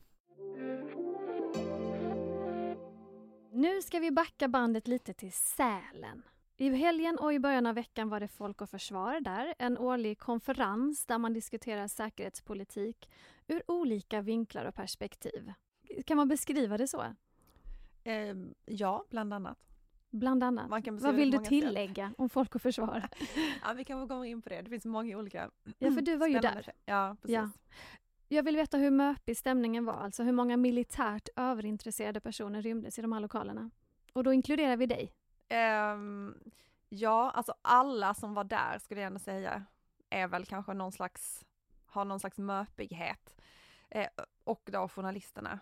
Nu 3.51 3.81
ska 3.81 3.99
vi 3.99 4.12
backa 4.12 4.47
bandet 4.47 4.88
lite 4.88 5.13
till 5.13 5.31
Sälen. 5.31 6.23
I 6.57 6.69
helgen 6.69 7.17
och 7.17 7.34
i 7.34 7.39
början 7.39 7.65
av 7.65 7.75
veckan 7.75 8.10
var 8.10 8.19
det 8.19 8.27
Folk 8.27 8.62
och 8.62 8.69
Försvar 8.69 9.19
där, 9.19 9.53
en 9.60 9.77
årlig 9.77 10.19
konferens 10.19 11.05
där 11.05 11.17
man 11.17 11.34
diskuterar 11.34 11.88
säkerhetspolitik 11.88 13.10
ur 13.51 13.63
olika 13.67 14.21
vinklar 14.21 14.65
och 14.65 14.75
perspektiv. 14.75 15.53
Kan 16.05 16.17
man 16.17 16.27
beskriva 16.27 16.77
det 16.77 16.87
så? 16.87 17.03
Eh, 18.03 18.35
ja, 18.65 19.05
bland 19.09 19.33
annat. 19.33 19.57
Bland 20.09 20.43
annat. 20.43 20.69
Vad 20.87 21.15
vill 21.15 21.31
du 21.31 21.37
många 21.37 21.45
sätt. 21.45 21.49
tillägga 21.49 22.13
om 22.17 22.29
Folk 22.29 22.55
och 22.55 22.61
Försvar? 22.61 23.09
Ja, 23.63 23.73
vi 23.73 23.83
kan 23.85 24.07
gå 24.07 24.25
in 24.25 24.41
på 24.41 24.49
det. 24.49 24.61
Det 24.61 24.69
finns 24.69 24.85
många 24.85 25.17
olika 25.17 25.51
Ja, 25.77 25.91
för 25.91 26.01
du 26.01 26.15
var 26.15 26.27
ju 26.27 26.39
där. 26.39 26.71
Ja, 26.85 27.15
precis. 27.21 27.35
Ja. 27.35 27.49
Jag 28.27 28.43
vill 28.43 28.55
veta 28.55 28.77
hur 28.77 28.91
möpig 28.91 29.37
stämningen 29.37 29.85
var, 29.85 29.93
alltså 29.93 30.23
hur 30.23 30.31
många 30.31 30.57
militärt 30.57 31.29
överintresserade 31.35 32.19
personer 32.19 32.61
rymdes 32.61 32.99
i 32.99 33.01
de 33.01 33.11
här 33.11 33.19
lokalerna. 33.19 33.69
Och 34.13 34.23
då 34.23 34.33
inkluderar 34.33 34.77
vi 34.77 34.85
dig. 34.85 35.13
Ehm, 35.47 36.35
ja, 36.89 37.31
alltså 37.31 37.53
alla 37.61 38.13
som 38.13 38.33
var 38.33 38.43
där 38.43 38.79
skulle 38.79 39.01
jag 39.01 39.07
ändå 39.07 39.19
säga 39.19 39.65
är 40.09 40.27
väl 40.27 40.45
kanske 40.45 40.73
någon 40.73 40.91
slags, 40.91 41.45
har 41.91 42.06
någon 42.06 42.19
slags 42.19 42.38
möpighet. 42.38 43.36
Eh, 43.89 44.08
och 44.43 44.69
då 44.71 44.88
journalisterna. 44.88 45.60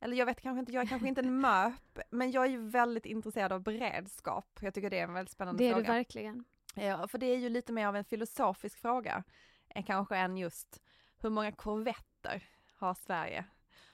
Eller 0.00 0.16
jag 0.16 0.26
vet 0.26 0.40
kanske 0.40 0.60
inte, 0.60 0.72
jag 0.72 0.82
är 0.82 0.86
kanske 0.86 1.08
inte 1.08 1.20
en 1.20 1.40
möp, 1.40 1.98
men 2.10 2.30
jag 2.30 2.44
är 2.44 2.50
ju 2.50 2.68
väldigt 2.68 3.06
intresserad 3.06 3.52
av 3.52 3.62
beredskap. 3.62 4.58
Jag 4.60 4.74
tycker 4.74 4.90
det 4.90 4.98
är 4.98 5.04
en 5.04 5.14
väldigt 5.14 5.32
spännande 5.32 5.64
Det 5.64 5.70
är 5.70 5.74
du 5.74 5.84
fråga. 5.84 5.92
verkligen. 5.92 6.44
Ja, 6.74 7.08
för 7.08 7.18
det 7.18 7.26
är 7.26 7.36
ju 7.36 7.48
lite 7.48 7.72
mer 7.72 7.86
av 7.86 7.96
en 7.96 8.04
filosofisk 8.04 8.78
fråga, 8.78 9.24
eh, 9.68 9.84
kanske 9.84 10.16
än 10.16 10.36
just 10.36 10.82
hur 11.16 11.30
många 11.30 11.52
korvetter 11.52 12.42
har 12.74 12.94
Sverige? 12.94 13.44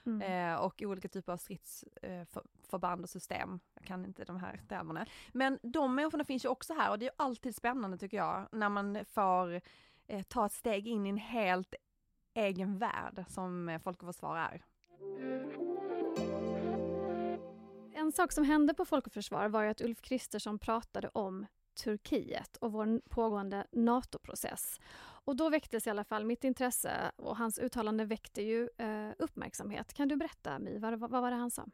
Mm. 0.05 0.21
Eh, 0.53 0.59
och 0.59 0.81
olika 0.81 1.07
typer 1.07 1.33
av 1.33 1.37
stridsförband 1.37 3.03
och 3.03 3.09
system. 3.09 3.59
Jag 3.73 3.83
kan 3.83 4.05
inte 4.05 4.23
de 4.23 4.37
här 4.37 4.61
termerna. 4.69 5.05
Men 5.31 5.59
de 5.63 5.95
människorna 5.95 6.25
finns 6.25 6.45
ju 6.45 6.49
också 6.49 6.73
här 6.73 6.91
och 6.91 6.99
det 6.99 7.05
är 7.05 7.09
ju 7.09 7.15
alltid 7.17 7.55
spännande 7.55 7.97
tycker 7.97 8.17
jag, 8.17 8.47
när 8.51 8.69
man 8.69 9.05
får 9.05 9.61
eh, 10.07 10.21
ta 10.21 10.45
ett 10.45 10.51
steg 10.51 10.87
in 10.87 11.05
i 11.05 11.09
en 11.09 11.17
helt 11.17 11.75
egen 12.33 12.77
värld 12.77 13.25
som 13.27 13.69
eh, 13.69 13.79
Folk 13.79 14.03
och 14.03 14.07
Försvar 14.07 14.37
är. 14.37 14.63
En 17.93 18.11
sak 18.11 18.31
som 18.31 18.43
hände 18.43 18.73
på 18.73 18.85
Folk 18.85 19.07
och 19.07 19.13
Försvar 19.13 19.49
var 19.49 19.63
ju 19.63 19.69
att 19.69 19.81
Ulf 19.81 20.01
Kristersson 20.01 20.59
pratade 20.59 21.09
om 21.09 21.45
Turkiet 21.83 22.57
och 22.57 22.71
vår 22.71 23.01
pågående 23.09 23.67
NATO-process. 23.71 24.79
Och 25.25 25.35
då 25.35 25.49
väcktes 25.49 25.87
i 25.87 25.89
alla 25.89 26.03
fall 26.03 26.25
mitt 26.25 26.43
intresse 26.43 27.11
och 27.15 27.37
hans 27.37 27.59
uttalande 27.59 28.05
väckte 28.05 28.41
ju 28.41 28.69
eh, 28.77 29.09
uppmärksamhet. 29.17 29.93
Kan 29.93 30.07
du 30.07 30.15
berätta 30.15 30.59
My, 30.59 30.77
vad, 30.77 30.99
vad 30.99 31.11
var 31.11 31.31
det 31.31 31.37
han 31.37 31.51
sa? 31.51 31.65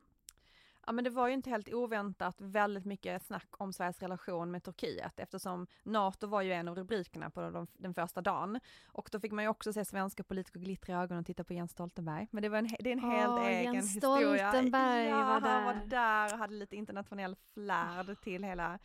Ja 0.89 0.93
men 0.93 1.03
det 1.03 1.09
var 1.09 1.27
ju 1.27 1.33
inte 1.33 1.49
helt 1.49 1.73
oväntat 1.73 2.35
väldigt 2.41 2.85
mycket 2.85 3.25
snack 3.25 3.47
om 3.51 3.73
Sveriges 3.73 4.01
relation 4.01 4.51
med 4.51 4.63
Turkiet 4.63 5.19
eftersom 5.19 5.67
NATO 5.83 6.27
var 6.27 6.41
ju 6.41 6.53
en 6.53 6.67
av 6.67 6.75
rubrikerna 6.75 7.29
på 7.29 7.49
de, 7.49 7.67
den 7.73 7.93
första 7.93 8.21
dagen. 8.21 8.59
Och 8.85 9.09
då 9.11 9.19
fick 9.19 9.31
man 9.31 9.43
ju 9.43 9.49
också 9.49 9.73
se 9.73 9.85
svenska 9.85 10.23
politiker 10.23 10.59
glittra 10.59 10.93
i 10.93 10.95
ögonen 10.95 11.19
och 11.19 11.25
titta 11.25 11.43
på 11.43 11.53
Jens 11.53 11.71
Stoltenberg. 11.71 12.27
Men 12.31 12.43
det 12.43 12.49
var 12.49 12.57
en, 12.57 12.69
det 12.79 12.89
är 12.89 12.93
en 12.93 12.99
helt 12.99 13.29
Åh, 13.29 13.47
egen 13.47 13.73
Jens 13.73 13.95
historia. 13.95 14.51
Stoltenberg 14.51 15.05
ja, 15.05 15.17
var 15.17 15.23
han 15.23 15.41
där. 15.41 15.65
var 15.65 15.85
där 15.85 16.33
och 16.33 16.39
hade 16.39 16.53
lite 16.53 16.75
internationell 16.75 17.35
flärd 17.53 18.21
till 18.21 18.43
hela 18.43 18.79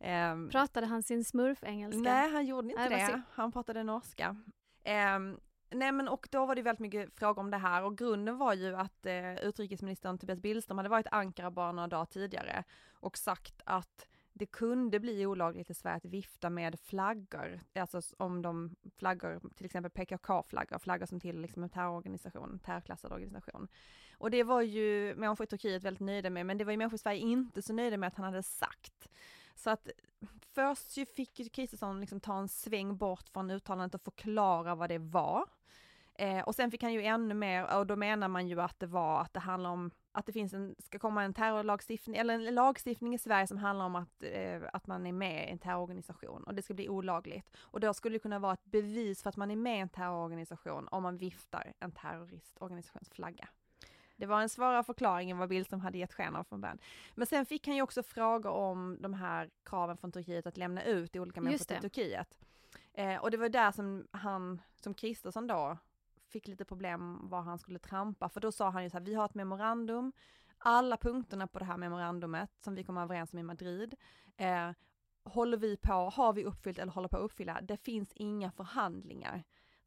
ehm, 0.00 0.48
Pratade 0.48 0.86
han 0.86 1.02
sin 1.02 1.24
smurf-engelska? 1.24 2.00
Nej, 2.00 2.32
han 2.32 2.46
gjorde 2.46 2.68
inte 2.68 2.88
Nej, 2.88 3.00
det 3.00 3.06
synd. 3.06 3.22
Han 3.32 3.52
pratade 3.52 3.82
norska. 3.82 4.36
Ehm, 4.84 5.40
nej 5.70 5.92
men 5.92 6.08
och 6.08 6.28
då 6.30 6.46
var 6.46 6.54
det 6.54 6.62
väldigt 6.62 6.80
mycket 6.80 7.18
frågor 7.18 7.42
om 7.42 7.50
det 7.50 7.56
här 7.56 7.84
och 7.84 7.98
grunden 7.98 8.38
var 8.38 8.54
ju 8.54 8.76
att 8.76 9.06
eh, 9.06 9.34
utrikesministern 9.36 10.18
Tobias 10.18 10.40
Billström 10.40 10.78
hade 10.78 10.88
varit 10.88 11.06
i 11.06 11.08
Ankara 11.12 11.50
bara 11.50 11.72
några 11.72 11.88
dagar 11.88 12.04
tidigare 12.04 12.64
och 12.92 13.18
sagt 13.18 13.60
att 13.64 14.06
det 14.38 14.46
kunde 14.46 15.00
bli 15.00 15.26
olagligt 15.26 15.70
i 15.70 15.74
Sverige 15.74 15.96
att 15.96 16.04
vifta 16.04 16.50
med 16.50 16.80
flaggor, 16.80 17.60
alltså 17.74 18.00
om 18.16 18.42
de 18.42 18.76
flaggor, 18.96 19.40
till 19.54 19.66
exempel 19.66 19.90
PKK-flaggor, 19.90 20.78
flaggor 20.78 21.06
som 21.06 21.20
till 21.20 21.40
liksom 21.40 21.62
en 21.62 21.68
terrororganisation, 21.68 22.58
terrorklassad 22.64 23.12
organisation. 23.12 23.68
Och 24.18 24.30
det 24.30 24.42
var 24.42 24.62
ju 24.62 25.14
människor 25.14 25.44
i 25.44 25.46
Turkiet 25.46 25.82
väldigt 25.82 26.00
nöjda 26.00 26.30
med, 26.30 26.46
men 26.46 26.58
det 26.58 26.64
var 26.64 26.70
ju 26.70 26.76
människor 26.76 26.94
i 26.94 26.98
Sverige 26.98 27.20
inte 27.20 27.62
så 27.62 27.72
nöjda 27.72 27.96
med 27.96 28.06
att 28.06 28.14
han 28.14 28.24
hade 28.24 28.42
sagt. 28.42 29.08
Så 29.56 29.70
att 29.70 29.88
först 30.54 30.96
ju 30.96 31.06
fick 31.06 31.38
ju 31.38 31.48
Kristersson 31.48 32.00
liksom 32.00 32.20
ta 32.20 32.38
en 32.38 32.48
sväng 32.48 32.96
bort 32.96 33.28
från 33.28 33.50
uttalandet 33.50 33.94
och 33.94 34.02
förklara 34.02 34.74
vad 34.74 34.88
det 34.88 34.98
var. 34.98 35.44
Eh, 36.18 36.40
och 36.40 36.54
sen 36.54 36.70
fick 36.70 36.82
han 36.82 36.92
ju 36.92 37.02
ännu 37.02 37.34
mer, 37.34 37.76
och 37.76 37.86
då 37.86 37.96
menar 37.96 38.28
man 38.28 38.48
ju 38.48 38.60
att 38.60 38.80
det 38.80 38.86
var 38.86 39.20
att 39.20 39.34
det 39.34 39.40
handlar 39.40 39.70
om 39.70 39.90
att 40.12 40.26
det 40.26 40.32
finns 40.32 40.52
en, 40.52 40.74
ska 40.78 40.98
komma 40.98 41.24
en 41.24 41.34
terrorlagstiftning, 41.34 42.16
eller 42.16 42.34
en 42.34 42.54
lagstiftning 42.54 43.14
i 43.14 43.18
Sverige 43.18 43.46
som 43.46 43.58
handlar 43.58 43.84
om 43.84 43.96
att, 43.96 44.22
eh, 44.22 44.62
att 44.72 44.86
man 44.86 45.06
är 45.06 45.12
med 45.12 45.48
i 45.48 45.52
en 45.52 45.58
terrororganisation 45.58 46.44
och 46.44 46.54
det 46.54 46.62
ska 46.62 46.74
bli 46.74 46.88
olagligt. 46.88 47.50
Och 47.56 47.80
då 47.80 47.94
skulle 47.94 48.14
det 48.14 48.18
kunna 48.18 48.38
vara 48.38 48.52
ett 48.52 48.64
bevis 48.64 49.22
för 49.22 49.28
att 49.28 49.36
man 49.36 49.50
är 49.50 49.56
med 49.56 49.76
i 49.76 49.80
en 49.80 49.88
terrororganisation 49.88 50.88
om 50.90 51.02
man 51.02 51.18
viftar 51.18 51.72
en 51.78 51.92
terroristorganisations 51.92 53.10
flagga. 53.10 53.48
Det 54.16 54.26
var 54.26 54.42
en 54.42 54.48
svårare 54.48 54.84
förklaring 54.84 55.30
än 55.30 55.38
vad 55.38 55.48
Billström 55.48 55.80
hade 55.80 55.98
gett 55.98 56.12
sken 56.12 56.36
av 56.36 56.44
från 56.44 56.60
början. 56.60 56.78
Men 57.14 57.26
sen 57.26 57.46
fick 57.46 57.66
han 57.66 57.76
ju 57.76 57.82
också 57.82 58.02
frågor 58.02 58.50
om 58.50 58.98
de 59.00 59.14
här 59.14 59.50
kraven 59.64 59.96
från 59.96 60.12
Turkiet 60.12 60.46
att 60.46 60.56
lämna 60.56 60.84
ut 60.84 61.16
olika 61.16 61.40
människor 61.40 61.64
till 61.64 61.80
Turkiet. 61.80 62.38
Eh, 62.94 63.16
och 63.16 63.30
det 63.30 63.36
var 63.36 63.48
där 63.48 63.72
som 63.72 64.06
han, 64.10 64.60
som 64.74 64.94
Kristersson 64.94 65.46
då, 65.46 65.78
fick 66.28 66.48
lite 66.48 66.64
problem 66.64 67.28
var 67.28 67.40
han 67.40 67.58
skulle 67.58 67.78
trampa, 67.78 68.28
för 68.28 68.40
då 68.40 68.52
sa 68.52 68.70
han 68.70 68.82
ju 68.82 68.90
så 68.90 68.98
här, 68.98 69.04
vi 69.04 69.14
har 69.14 69.24
ett 69.24 69.34
memorandum, 69.34 70.12
alla 70.58 70.96
punkterna 70.96 71.46
på 71.46 71.58
det 71.58 71.64
här 71.64 71.76
memorandumet 71.76 72.50
som 72.60 72.74
vi 72.74 72.84
kom 72.84 72.98
överens 72.98 73.32
om 73.32 73.38
i 73.38 73.42
Madrid, 73.42 73.94
eh, 74.36 74.70
håller 75.24 75.56
vi 75.56 75.76
på, 75.76 75.92
har 75.92 76.32
vi 76.32 76.44
uppfyllt 76.44 76.78
eller 76.78 76.92
håller 76.92 77.08
på 77.08 77.16
att 77.16 77.22
uppfylla, 77.22 77.60
det 77.62 77.76
finns 77.76 78.12
inga 78.12 78.50
förhandlingar. 78.52 79.44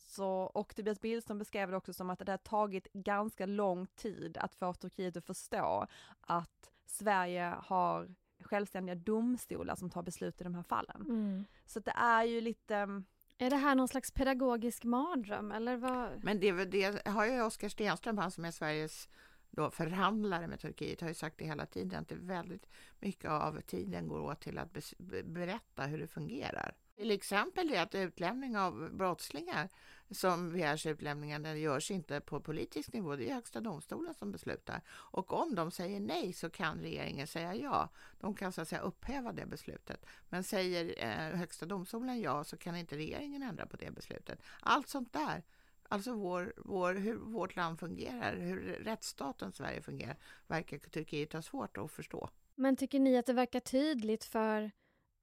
Så, 0.10 0.30
och 0.30 0.76
Tobias 0.76 1.02
Billström 1.02 1.38
beskrev 1.38 1.72
det 1.72 1.78
också 1.78 1.93
som 1.93 2.10
att 2.10 2.19
det 2.19 2.32
har 2.32 2.38
tagit 2.38 2.93
ganska 2.93 3.45
lång 3.45 3.88
tid 3.88 4.38
att 4.38 4.56
få 4.56 4.74
Turkiet 4.74 5.17
att 5.17 5.26
förstå 5.26 5.88
att 6.22 6.72
Sverige 6.86 7.56
har 7.63 8.15
självständiga 8.39 8.95
domstolar 8.95 9.76
som 9.76 9.89
tar 9.89 10.04
beslut 10.04 10.41
i 10.41 10.43
de 10.43 10.56
här 10.56 10.63
fallen. 10.63 11.02
Mm. 11.02 11.45
Så 11.65 11.80
det 11.80 11.93
är 11.95 12.24
ju 12.24 12.41
lite 12.41 13.04
är 13.38 13.50
det 13.50 13.56
här 13.56 13.76
någon 13.76 13.88
slags 13.88 14.12
pedagogisk 14.12 14.84
mardröm 14.84 15.52
eller 15.52 15.78
vad? 15.78 16.24
Men 16.24 16.39
det, 16.39 16.65
det 16.65 17.08
har 17.08 17.26
ju 17.26 17.41
Oskar 17.41 17.69
Stenström, 17.69 18.17
han 18.17 18.32
som 18.32 18.45
är 18.45 18.52
Sveriges 18.52 19.10
då 19.50 19.72
förhandlare 19.72 20.48
med 20.48 20.60
Turkiet, 20.60 21.02
har 21.02 21.08
ju 21.08 21.13
sagt 21.13 21.38
det 21.38 21.45
hela 21.45 21.65
tiden, 21.65 22.02
att 22.02 22.08
det 22.08 22.15
väldigt 22.15 22.69
mycket 23.00 23.32
av 23.32 23.62
tiden 23.62 24.08
går 24.08 24.19
åt 24.19 24.41
till 24.41 24.58
att 24.58 24.78
berätta 25.26 25.84
hur 25.84 26.00
det 26.00 26.08
fungerar. 26.08 26.76
Till 26.95 27.12
exempel 27.12 27.67
det 27.67 27.78
att 27.78 27.95
utlämning 27.95 28.58
av 28.58 28.89
brottslingar 28.91 29.69
som 30.12 30.52
begärs 30.52 30.86
utlämningen, 30.86 31.43
den 31.43 31.60
görs 31.60 31.91
inte 31.91 32.22
på 32.22 32.39
politisk 32.39 32.93
nivå, 32.93 33.15
det 33.15 33.30
är 33.30 33.34
Högsta 33.34 33.62
domstolen 33.62 34.13
som 34.13 34.32
beslutar. 34.32 34.82
Och 34.89 35.34
om 35.34 35.56
de 35.56 35.72
säger 35.72 36.00
nej 36.00 36.34
så 36.34 36.50
kan 36.50 36.80
regeringen 36.80 37.28
säga 37.28 37.56
ja. 37.56 37.89
De 38.19 38.36
kan 38.36 38.52
så 38.52 38.62
att 38.62 38.67
säga 38.67 38.82
upphäva 38.82 39.32
det 39.32 39.45
beslutet. 39.45 40.06
Men 40.30 40.43
säger 40.43 40.95
eh, 40.98 41.38
Högsta 41.38 41.65
domstolen 41.65 42.22
ja 42.22 42.43
så 42.43 42.58
kan 42.58 42.76
inte 42.76 42.98
regeringen 42.98 43.43
ändra 43.43 43.65
på 43.65 43.78
det 43.78 43.91
beslutet. 43.91 44.41
Allt 44.62 44.88
sånt 44.88 45.13
där 45.13 45.43
Alltså 45.91 46.13
vår, 46.13 46.54
vår, 46.58 46.93
hur 46.93 47.15
vårt 47.15 47.56
land 47.56 47.80
fungerar, 47.80 48.36
hur 48.36 48.60
rättsstaten 48.60 49.52
Sverige 49.52 49.82
fungerar, 49.82 50.17
verkar 50.48 50.78
Turkiet 50.78 51.34
ha 51.34 51.41
svårt 51.41 51.78
att 51.78 51.91
förstå. 51.91 52.30
Men 52.56 52.76
tycker 52.76 53.00
ni 53.00 53.17
att 53.17 53.26
det 53.26 53.34
verkar 53.34 53.60
tydligt 53.60 54.24
för 54.24 54.72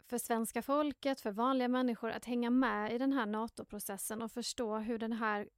för 0.07 0.19
svenska 0.19 0.62
folket, 0.62 1.21
för 1.21 1.31
vanliga 1.31 1.69
människor 1.69 2.11
att 2.11 2.25
hänga 2.25 2.51
med 2.51 2.92
i 2.92 2.99
den 2.99 3.12
här 3.12 3.27
NATO-processen 3.27 4.23
och 4.23 4.33
förstå 4.33 4.79
hur, 4.79 4.99
den 4.99 5.12
här, 5.12 5.49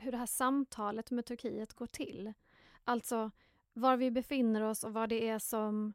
hur 0.00 0.12
det 0.12 0.18
här 0.18 0.26
samtalet 0.26 1.10
med 1.10 1.26
Turkiet 1.26 1.72
går 1.72 1.86
till. 1.86 2.32
Alltså 2.84 3.30
var 3.72 3.96
vi 3.96 4.10
befinner 4.10 4.60
oss 4.60 4.84
och 4.84 4.92
vad 4.92 5.08
det 5.08 5.28
är 5.28 5.38
som 5.38 5.92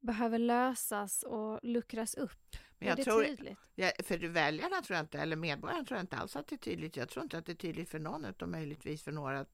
behöver 0.00 0.38
lösas 0.38 1.22
och 1.22 1.60
luckras 1.62 2.14
upp. 2.14 2.56
Men 2.78 2.88
jag 2.88 2.92
är 2.92 2.96
det 2.96 3.10
tror, 3.10 3.24
tydligt? 3.24 3.58
Ja, 3.74 3.90
för 4.04 4.18
väljarna 4.18 4.82
tror 4.82 4.96
jag 4.96 5.04
inte, 5.04 5.18
eller 5.18 5.36
medborgarna 5.36 5.84
tror 5.84 5.96
jag 5.96 6.02
inte 6.02 6.16
alls 6.16 6.36
att 6.36 6.46
det 6.46 6.54
är 6.54 6.58
tydligt. 6.58 6.96
Jag 6.96 7.08
tror 7.08 7.22
inte 7.22 7.38
att 7.38 7.46
det 7.46 7.52
är 7.52 7.56
tydligt 7.56 7.88
för 7.88 7.98
någon, 7.98 8.24
utom 8.24 8.50
möjligtvis 8.50 9.02
för 9.02 9.12
några, 9.12 9.46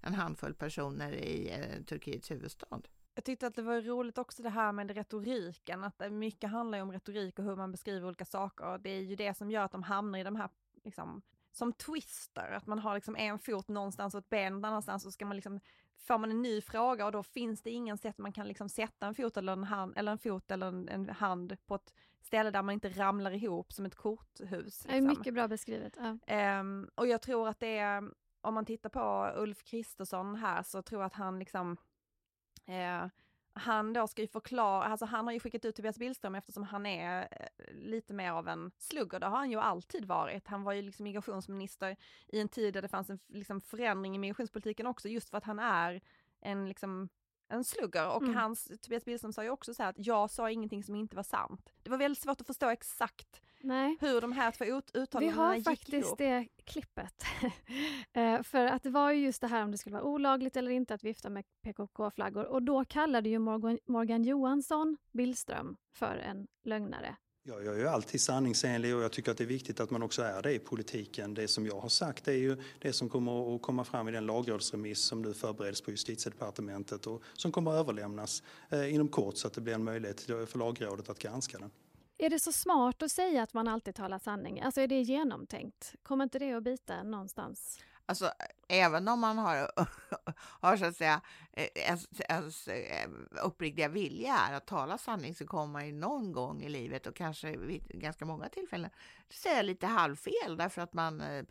en 0.00 0.14
handfull 0.14 0.54
personer 0.54 1.12
i 1.12 1.50
eh, 1.50 1.84
Turkiets 1.84 2.30
huvudstad. 2.30 2.80
Jag 3.18 3.24
tyckte 3.24 3.46
att 3.46 3.54
det 3.54 3.62
var 3.62 3.80
roligt 3.80 4.18
också 4.18 4.42
det 4.42 4.50
här 4.50 4.72
med 4.72 4.90
retoriken, 4.90 5.84
att 5.84 6.12
mycket 6.12 6.50
handlar 6.50 6.80
om 6.80 6.92
retorik 6.92 7.38
och 7.38 7.44
hur 7.44 7.56
man 7.56 7.72
beskriver 7.72 8.06
olika 8.06 8.24
saker. 8.24 8.78
Det 8.78 8.90
är 8.90 9.00
ju 9.00 9.16
det 9.16 9.34
som 9.34 9.50
gör 9.50 9.62
att 9.62 9.72
de 9.72 9.82
hamnar 9.82 10.18
i 10.18 10.24
de 10.24 10.36
här, 10.36 10.48
liksom, 10.84 11.22
som 11.52 11.72
twister, 11.72 12.50
att 12.52 12.66
man 12.66 12.78
har 12.78 12.94
liksom 12.94 13.16
en 13.16 13.38
fot 13.38 13.68
någonstans 13.68 14.14
och 14.14 14.18
ett 14.18 14.28
ben 14.28 14.52
någon 14.52 14.64
annanstans 14.64 15.02
så 15.02 15.10
ska 15.10 15.26
man 15.26 15.36
liksom, 15.36 15.60
får 15.96 16.18
man 16.18 16.30
en 16.30 16.42
ny 16.42 16.60
fråga 16.60 17.06
och 17.06 17.12
då 17.12 17.22
finns 17.22 17.62
det 17.62 17.70
ingen 17.70 17.98
sätt 17.98 18.18
man 18.18 18.32
kan 18.32 18.48
liksom 18.48 18.68
sätta 18.68 19.06
en 19.06 19.14
fot 19.14 19.36
eller 19.36 19.52
en 19.52 19.64
hand, 19.64 19.92
eller 19.96 20.12
en, 20.12 20.18
fot 20.18 20.50
eller 20.50 20.66
en, 20.66 20.88
en 20.88 21.08
hand 21.08 21.56
på 21.66 21.74
ett 21.74 21.94
ställe 22.20 22.50
där 22.50 22.62
man 22.62 22.72
inte 22.72 22.88
ramlar 22.88 23.30
ihop 23.30 23.72
som 23.72 23.86
ett 23.86 23.94
korthus. 23.94 24.50
Liksom. 24.50 24.90
Det 24.90 24.96
är 24.96 25.00
mycket 25.00 25.34
bra 25.34 25.48
beskrivet. 25.48 25.98
Ja. 26.26 26.60
Um, 26.60 26.90
och 26.94 27.06
jag 27.06 27.22
tror 27.22 27.48
att 27.48 27.60
det 27.60 27.78
är, 27.78 28.10
om 28.40 28.54
man 28.54 28.64
tittar 28.64 28.90
på 28.90 29.32
Ulf 29.36 29.64
Kristersson 29.64 30.34
här 30.34 30.62
så 30.62 30.82
tror 30.82 31.00
jag 31.00 31.06
att 31.06 31.14
han 31.14 31.38
liksom 31.38 31.76
Eh, 32.68 33.06
han 33.52 33.92
då 33.92 34.06
ska 34.06 34.22
ju 34.22 34.28
förklara, 34.28 34.84
alltså 34.84 35.06
han 35.06 35.26
har 35.26 35.32
ju 35.32 35.40
skickat 35.40 35.64
ut 35.64 35.76
Tobias 35.76 35.98
Billström 35.98 36.34
eftersom 36.34 36.62
han 36.62 36.86
är 36.86 37.28
eh, 37.30 37.74
lite 37.74 38.14
mer 38.14 38.30
av 38.30 38.48
en 38.48 38.70
slugger, 38.78 39.20
det 39.20 39.26
har 39.26 39.36
han 39.36 39.50
ju 39.50 39.60
alltid 39.60 40.04
varit. 40.04 40.48
Han 40.48 40.62
var 40.62 40.72
ju 40.72 40.82
liksom 40.82 41.04
migrationsminister 41.04 41.96
i 42.26 42.40
en 42.40 42.48
tid 42.48 42.74
där 42.74 42.82
det 42.82 42.88
fanns 42.88 43.10
en 43.10 43.18
liksom 43.26 43.60
förändring 43.60 44.14
i 44.14 44.18
migrationspolitiken 44.18 44.86
också, 44.86 45.08
just 45.08 45.30
för 45.30 45.38
att 45.38 45.44
han 45.44 45.58
är 45.58 46.00
en 46.40 46.68
liksom 46.68 47.08
en 47.48 47.64
slugger 47.64 48.08
och 48.08 48.22
mm. 48.22 48.36
hans, 48.36 48.72
Tobias 48.80 49.04
Billström 49.04 49.32
sa 49.32 49.42
ju 49.42 49.50
också 49.50 49.74
så 49.74 49.82
här 49.82 49.90
att 49.90 50.06
jag 50.06 50.30
sa 50.30 50.50
ingenting 50.50 50.84
som 50.84 50.94
inte 50.94 51.16
var 51.16 51.22
sant. 51.22 51.72
Det 51.82 51.90
var 51.90 51.98
väldigt 51.98 52.22
svårt 52.22 52.40
att 52.40 52.46
förstå 52.46 52.68
exakt 52.68 53.42
Nej. 53.60 53.96
hur 54.00 54.20
de 54.20 54.32
här 54.32 54.50
två 54.50 54.64
ut 54.64 54.90
uttalandena 54.94 55.56
gick 55.56 55.66
ihop. 55.66 55.66
Vi 55.66 55.70
har 55.70 55.76
faktiskt 55.76 56.18
det 56.18 56.48
klippet. 56.64 57.24
uh, 58.16 58.42
för 58.50 58.66
att 58.66 58.82
det 58.82 58.90
var 58.90 59.12
ju 59.12 59.24
just 59.24 59.40
det 59.40 59.46
här 59.46 59.64
om 59.64 59.70
det 59.70 59.78
skulle 59.78 59.94
vara 59.94 60.04
olagligt 60.04 60.56
eller 60.56 60.70
inte 60.70 60.94
att 60.94 61.04
vifta 61.04 61.30
med 61.30 61.44
PKK-flaggor 61.62 62.44
och 62.44 62.62
då 62.62 62.84
kallade 62.84 63.28
ju 63.28 63.38
Morgan, 63.38 63.78
Morgan 63.86 64.24
Johansson 64.24 64.96
Billström 65.12 65.76
för 65.92 66.16
en 66.16 66.46
lögnare. 66.64 67.16
Ja, 67.42 67.60
jag 67.60 67.74
är 67.74 67.78
ju 67.78 67.88
alltid 67.88 68.20
sanningsenlig 68.20 68.96
och 68.96 69.02
jag 69.02 69.12
tycker 69.12 69.30
att 69.30 69.38
det 69.38 69.44
är 69.44 69.48
viktigt 69.48 69.80
att 69.80 69.90
man 69.90 70.02
också 70.02 70.22
är 70.22 70.42
det 70.42 70.52
i 70.52 70.58
politiken. 70.58 71.34
Det 71.34 71.48
som 71.48 71.66
jag 71.66 71.80
har 71.80 71.88
sagt 71.88 72.28
är 72.28 72.32
ju 72.32 72.56
det 72.78 72.92
som 72.92 73.08
kommer 73.08 73.54
att 73.54 73.62
komma 73.62 73.84
fram 73.84 74.08
i 74.08 74.12
den 74.12 74.26
lagrådsremiss 74.26 75.00
som 75.00 75.22
nu 75.22 75.34
förbereds 75.34 75.80
på 75.80 75.90
justitiedepartementet 75.90 77.06
och 77.06 77.22
som 77.32 77.52
kommer 77.52 77.70
att 77.70 77.76
överlämnas 77.76 78.42
eh, 78.70 78.94
inom 78.94 79.08
kort 79.08 79.36
så 79.36 79.46
att 79.46 79.52
det 79.52 79.60
blir 79.60 79.74
en 79.74 79.84
möjlighet 79.84 80.20
för 80.20 80.58
lagrådet 80.58 81.08
att 81.08 81.18
granska 81.18 81.58
den. 81.58 81.70
Är 82.20 82.30
det 82.30 82.38
så 82.38 82.52
smart 82.52 83.02
att 83.02 83.10
säga 83.10 83.42
att 83.42 83.54
man 83.54 83.68
alltid 83.68 83.94
talar 83.94 84.18
sanning? 84.18 84.60
Alltså 84.60 84.80
är 84.80 84.86
det 84.86 85.00
genomtänkt? 85.00 85.94
Kommer 86.02 86.24
inte 86.24 86.38
det 86.38 86.52
att 86.52 86.62
bita 86.62 87.02
någonstans? 87.02 87.78
Alltså, 88.06 88.32
även 88.68 89.08
om 89.08 89.20
man 89.20 89.38
har, 89.38 89.70
har 90.60 90.76
så 90.76 90.84
att 90.84 90.96
säga, 90.96 91.20
eh, 91.52 91.68
ens, 91.74 92.08
ens 92.28 92.68
eh, 92.68 93.08
uppriktiga 93.42 93.88
vilja 93.88 94.34
är 94.34 94.54
att 94.54 94.66
tala 94.66 94.98
sanning 94.98 95.34
så 95.34 95.46
kommer 95.46 95.72
man 95.72 95.86
ju 95.86 95.92
någon 95.92 96.32
gång 96.32 96.62
i 96.62 96.68
livet 96.68 97.06
och 97.06 97.16
kanske 97.16 97.56
vid 97.56 97.88
ganska 97.88 98.24
många 98.24 98.48
tillfällen 98.48 98.90
säga 99.30 99.62
lite 99.62 99.86
halvfel 99.86 100.56
därför 100.56 100.82
att 100.82 100.92
man 100.92 101.20
eh, 101.20 101.44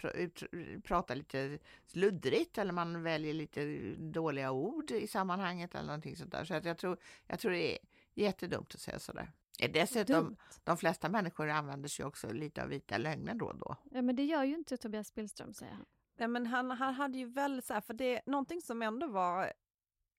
pratar 0.84 1.16
lite 1.16 1.60
sluddrigt 1.86 2.58
eller 2.58 2.74
man 2.74 3.04
väljer 3.04 3.34
lite 3.34 3.66
dåliga 3.98 4.52
ord 4.52 4.92
i 4.92 5.08
sammanhanget 5.08 5.76
eller 5.76 5.88
någonting 5.88 6.16
sånt 6.16 6.32
där. 6.32 6.46
Så 6.46 6.54
att 6.54 6.66
jag, 6.66 6.78
tror, 6.78 6.98
jag 7.28 7.40
tror 7.40 7.52
det 7.52 7.74
är 7.74 7.80
jättedumt 8.14 8.76
att 8.76 8.82
säga 8.82 9.00
sådär. 9.00 9.32
Dessutom, 9.58 10.24
Dumt. 10.24 10.38
de 10.64 10.78
flesta 10.78 11.10
människor 11.10 11.50
använder 11.50 11.90
sig 11.90 12.06
också 12.06 12.34
lite 12.34 12.64
av 12.64 12.70
vita 12.70 12.98
lögner 12.98 13.34
då 13.34 13.46
och 13.46 13.58
då. 13.58 13.76
Ja, 13.92 14.02
men 14.02 14.16
det 14.16 14.26
gör 14.26 14.44
ju 14.44 14.56
inte 14.56 14.78
Tobias 14.78 15.14
Billström, 15.14 15.54
säger 15.54 15.74
han. 15.74 15.86
Nej, 16.18 16.28
men 16.28 16.48
han, 16.48 16.72
han 16.72 16.94
hade 16.94 17.18
ju 17.18 17.26
väldigt 17.26 17.66
så 17.66 17.74
här, 17.74 17.82
för 17.82 17.94
det, 17.94 18.22
någonting 18.26 18.62
som 18.62 18.82
ändå 18.82 19.08
var 19.08 19.54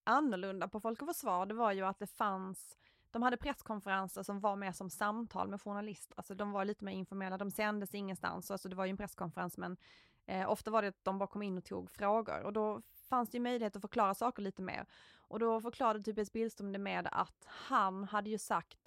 annorlunda 0.03 0.67
på 0.67 0.79
Folk 0.79 1.01
och 1.01 1.07
Försvar, 1.07 1.45
det 1.45 1.53
var 1.53 1.71
ju 1.71 1.85
att 1.85 1.99
det 1.99 2.07
fanns 2.07 2.77
de 3.11 3.23
hade 3.23 3.37
presskonferenser 3.37 4.23
som 4.23 4.39
var 4.39 4.55
mer 4.55 4.71
som 4.71 4.89
samtal 4.89 5.47
med 5.47 5.61
journalister, 5.61 6.17
alltså 6.17 6.35
de 6.35 6.51
var 6.51 6.65
lite 6.65 6.85
mer 6.85 6.93
informella, 6.93 7.37
de 7.37 7.51
sändes 7.51 7.95
ingenstans, 7.95 8.51
alltså 8.51 8.69
det 8.69 8.75
var 8.75 8.85
ju 8.85 8.89
en 8.89 8.97
presskonferens 8.97 9.57
men 9.57 9.77
eh, 10.25 10.49
ofta 10.49 10.71
var 10.71 10.81
det 10.81 10.87
att 10.87 11.03
de 11.03 11.17
bara 11.17 11.27
kom 11.27 11.41
in 11.41 11.57
och 11.57 11.65
tog 11.65 11.91
frågor 11.91 12.43
och 12.43 12.53
då 12.53 12.81
fanns 13.09 13.29
det 13.29 13.37
ju 13.37 13.43
möjlighet 13.43 13.75
att 13.75 13.81
förklara 13.81 14.13
saker 14.13 14.41
lite 14.41 14.61
mer. 14.61 14.85
Och 15.17 15.39
då 15.39 15.61
förklarade 15.61 16.03
Tobias 16.03 16.31
Billström 16.31 16.71
det 16.71 16.79
med 16.79 17.07
att 17.11 17.45
han 17.45 18.03
hade 18.03 18.29
ju 18.29 18.37
sagt 18.37 18.77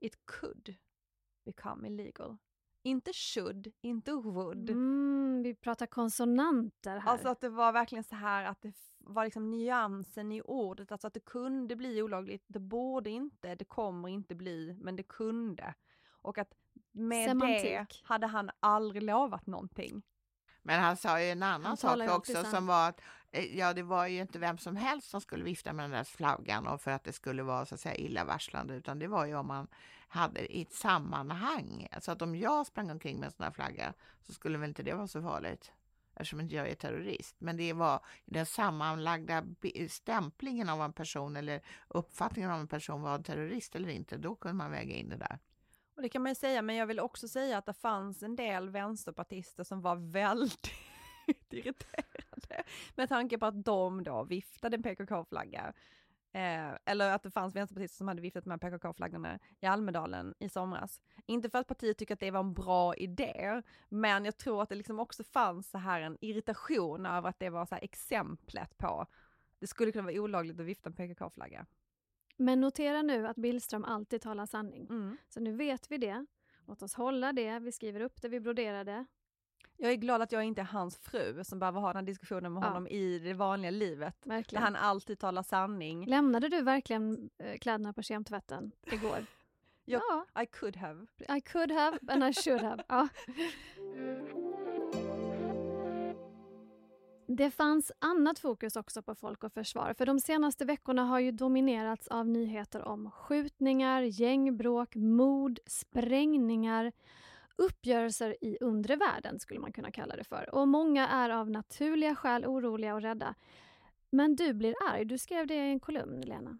it 0.00 0.26
could 0.26 0.76
become 1.44 1.88
illegal. 1.88 2.36
Inte 2.82 3.12
should, 3.12 3.72
inte 3.80 4.12
would. 4.12 4.70
Mm, 4.70 5.42
vi 5.42 5.54
pratar 5.54 5.86
konsonanter 5.86 6.98
här. 6.98 7.12
Alltså 7.12 7.28
att 7.28 7.40
det 7.40 7.48
var 7.48 7.72
verkligen 7.72 8.04
så 8.04 8.14
här 8.14 8.44
att 8.44 8.62
det 8.62 8.72
var 8.98 9.24
liksom 9.24 9.50
nyansen 9.50 10.32
i 10.32 10.42
ordet, 10.42 10.92
alltså 10.92 11.06
att 11.06 11.14
det 11.14 11.24
kunde 11.24 11.76
bli 11.76 12.02
olagligt, 12.02 12.44
det 12.46 12.58
borde 12.58 13.10
inte, 13.10 13.54
det 13.54 13.64
kommer 13.64 14.08
inte 14.08 14.34
bli, 14.34 14.76
men 14.80 14.96
det 14.96 15.02
kunde. 15.02 15.74
Och 16.08 16.38
att 16.38 16.54
med 16.92 17.28
Semantik. 17.28 17.62
det 17.62 17.86
hade 18.02 18.26
han 18.26 18.50
aldrig 18.60 19.02
lovat 19.02 19.46
någonting. 19.46 20.02
Men 20.62 20.80
han 20.80 20.96
sa 20.96 21.20
ju 21.20 21.30
en 21.30 21.42
annan 21.42 21.64
Han 21.64 21.76
sak 21.76 22.08
också 22.08 22.44
som 22.44 22.66
var 22.66 22.88
att 22.88 23.00
eh, 23.30 23.58
ja, 23.58 23.72
det 23.72 23.82
var 23.82 24.06
ju 24.06 24.20
inte 24.20 24.38
vem 24.38 24.58
som 24.58 24.76
helst 24.76 25.10
som 25.10 25.20
skulle 25.20 25.44
vifta 25.44 25.72
med 25.72 25.84
den 25.84 25.90
där 25.90 26.04
flaggan 26.04 26.66
och 26.66 26.80
för 26.80 26.90
att 26.90 27.04
det 27.04 27.12
skulle 27.12 27.42
vara 27.42 27.66
så 27.66 27.74
att 27.74 27.80
säga 27.80 27.94
illavarslande, 27.94 28.74
utan 28.74 28.98
det 28.98 29.06
var 29.06 29.26
ju 29.26 29.34
om 29.34 29.46
man 29.46 29.68
hade 30.08 30.56
i 30.56 30.62
ett 30.62 30.72
sammanhang. 30.72 31.88
Så 32.00 32.12
att 32.12 32.22
om 32.22 32.36
jag 32.36 32.66
sprang 32.66 32.90
omkring 32.90 33.20
med 33.20 33.26
en 33.26 33.32
sån 33.32 33.44
här 33.44 33.50
flagga 33.50 33.94
så 34.22 34.32
skulle 34.32 34.58
väl 34.58 34.68
inte 34.68 34.82
det 34.82 34.94
vara 34.94 35.06
så 35.06 35.22
farligt 35.22 35.72
eftersom 36.14 36.40
inte 36.40 36.54
jag 36.54 36.68
är 36.68 36.74
terrorist. 36.74 37.36
Men 37.38 37.56
det 37.56 37.72
var 37.72 38.04
den 38.24 38.46
sammanlagda 38.46 39.44
stämplingen 39.88 40.68
av 40.68 40.82
en 40.82 40.92
person 40.92 41.36
eller 41.36 41.60
uppfattningen 41.88 42.50
av 42.50 42.60
en 42.60 42.68
person 42.68 43.02
var 43.02 43.18
terrorist 43.18 43.76
eller 43.76 43.88
inte. 43.88 44.16
Då 44.16 44.34
kunde 44.34 44.54
man 44.54 44.70
väga 44.70 44.94
in 44.94 45.08
det 45.08 45.16
där. 45.16 45.38
Och 46.00 46.02
det 46.02 46.08
kan 46.08 46.22
man 46.22 46.30
ju 46.30 46.34
säga, 46.34 46.62
men 46.62 46.76
jag 46.76 46.86
vill 46.86 47.00
också 47.00 47.28
säga 47.28 47.58
att 47.58 47.66
det 47.66 47.72
fanns 47.72 48.22
en 48.22 48.36
del 48.36 48.70
vänsterpartister 48.70 49.64
som 49.64 49.80
var 49.80 49.96
väldigt 49.96 50.70
irriterade 51.50 52.64
med 52.94 53.08
tanke 53.08 53.38
på 53.38 53.46
att 53.46 53.64
de 53.64 54.04
då 54.04 54.24
viftade 54.24 54.76
en 54.76 54.82
PKK-flagga. 54.82 55.72
Eh, 56.32 56.70
eller 56.84 57.10
att 57.10 57.22
det 57.22 57.30
fanns 57.30 57.56
vänsterpartister 57.56 57.96
som 57.96 58.08
hade 58.08 58.20
viftat 58.20 58.46
med 58.46 58.60
PKK-flaggorna 58.60 59.38
i 59.60 59.66
Almedalen 59.66 60.34
i 60.38 60.48
somras. 60.48 61.00
Inte 61.26 61.50
för 61.50 61.58
att 61.58 61.68
partiet 61.68 61.98
tycker 61.98 62.14
att 62.14 62.20
det 62.20 62.30
var 62.30 62.40
en 62.40 62.54
bra 62.54 62.94
idé, 62.94 63.62
men 63.88 64.24
jag 64.24 64.36
tror 64.36 64.62
att 64.62 64.68
det 64.68 64.74
liksom 64.74 65.00
också 65.00 65.24
fanns 65.24 65.70
så 65.70 65.78
här 65.78 66.00
en 66.00 66.18
irritation 66.20 67.06
över 67.06 67.28
att 67.28 67.38
det 67.38 67.50
var 67.50 67.66
så 67.66 67.74
här 67.74 67.84
exemplet 67.84 68.78
på 68.78 69.06
det 69.58 69.66
skulle 69.66 69.92
kunna 69.92 70.04
vara 70.04 70.20
olagligt 70.20 70.60
att 70.60 70.66
vifta 70.66 70.88
en 70.88 70.94
PKK-flagga. 70.94 71.66
Men 72.40 72.60
notera 72.60 73.02
nu 73.02 73.26
att 73.26 73.36
Billström 73.36 73.84
alltid 73.84 74.20
talar 74.20 74.46
sanning. 74.46 74.86
Mm. 74.90 75.16
Så 75.28 75.40
nu 75.40 75.52
vet 75.52 75.90
vi 75.92 75.98
det. 75.98 76.26
Låt 76.66 76.82
oss 76.82 76.94
hålla 76.94 77.32
det. 77.32 77.58
Vi 77.58 77.72
skriver 77.72 78.00
upp 78.00 78.22
det, 78.22 78.28
vi 78.28 78.40
broderar 78.40 78.84
det. 78.84 79.04
Jag 79.76 79.92
är 79.92 79.96
glad 79.96 80.22
att 80.22 80.32
jag 80.32 80.44
inte 80.44 80.60
är 80.60 80.64
hans 80.64 80.96
fru 80.96 81.44
som 81.44 81.58
behöver 81.58 81.80
ha 81.80 81.88
den 81.88 81.96
här 81.96 82.02
diskussionen 82.02 82.52
med 82.52 82.62
Ja. 82.62 82.66
honom 82.68 82.86
i 82.86 83.18
det 83.18 83.34
vanliga 83.34 83.70
livet. 83.70 84.16
Där 84.22 84.30
Verkligen. 84.30 84.62
han 84.62 84.76
alltid 84.76 85.18
talar 85.18 85.42
sanning. 85.42 86.06
Lämnade 86.06 86.48
du 86.48 86.62
verkligen 86.62 87.30
eh, 87.38 87.58
kläderna 87.58 87.92
på 87.92 88.02
kemtvätten 88.02 88.72
igår? 88.92 89.26
Jag- 89.84 90.02
Ja, 90.34 90.42
I 90.42 90.46
could 90.46 90.76
have. 90.76 91.06
I 91.36 91.40
could 91.40 91.70
have 91.72 91.98
and 92.08 92.24
I 92.24 92.32
should 92.34 92.60
have. 92.62 92.82
Ja. 92.88 93.08
Det 97.36 97.50
fanns 97.50 97.92
annat 97.98 98.38
fokus 98.38 98.76
också 98.76 99.02
på 99.02 99.14
Folk 99.14 99.44
och 99.44 99.52
Försvar, 99.52 99.94
för 99.94 100.06
de 100.06 100.20
senaste 100.20 100.64
veckorna 100.64 101.04
har 101.04 101.18
ju 101.18 101.32
dominerats 101.32 102.08
av 102.08 102.28
nyheter 102.28 102.82
om 102.88 103.10
skjutningar, 103.10 104.02
gängbråk, 104.02 104.94
mord, 104.94 105.58
sprängningar, 105.66 106.92
uppgörelser 107.56 108.36
i 108.40 108.58
undre 108.60 108.96
världen 108.96 109.38
skulle 109.38 109.60
man 109.60 109.72
kunna 109.72 109.90
kalla 109.90 110.16
det 110.16 110.24
för. 110.24 110.54
Och 110.54 110.68
många 110.68 111.08
är 111.08 111.30
av 111.30 111.50
naturliga 111.50 112.14
skäl 112.14 112.46
oroliga 112.46 112.94
och 112.94 113.02
rädda. 113.02 113.34
Men 114.10 114.36
du 114.36 114.54
blir 114.54 114.74
arg, 114.90 115.04
du 115.04 115.18
skrev 115.18 115.46
det 115.46 115.54
i 115.54 115.70
en 115.70 115.80
kolumn, 115.80 116.20
Lena. 116.20 116.58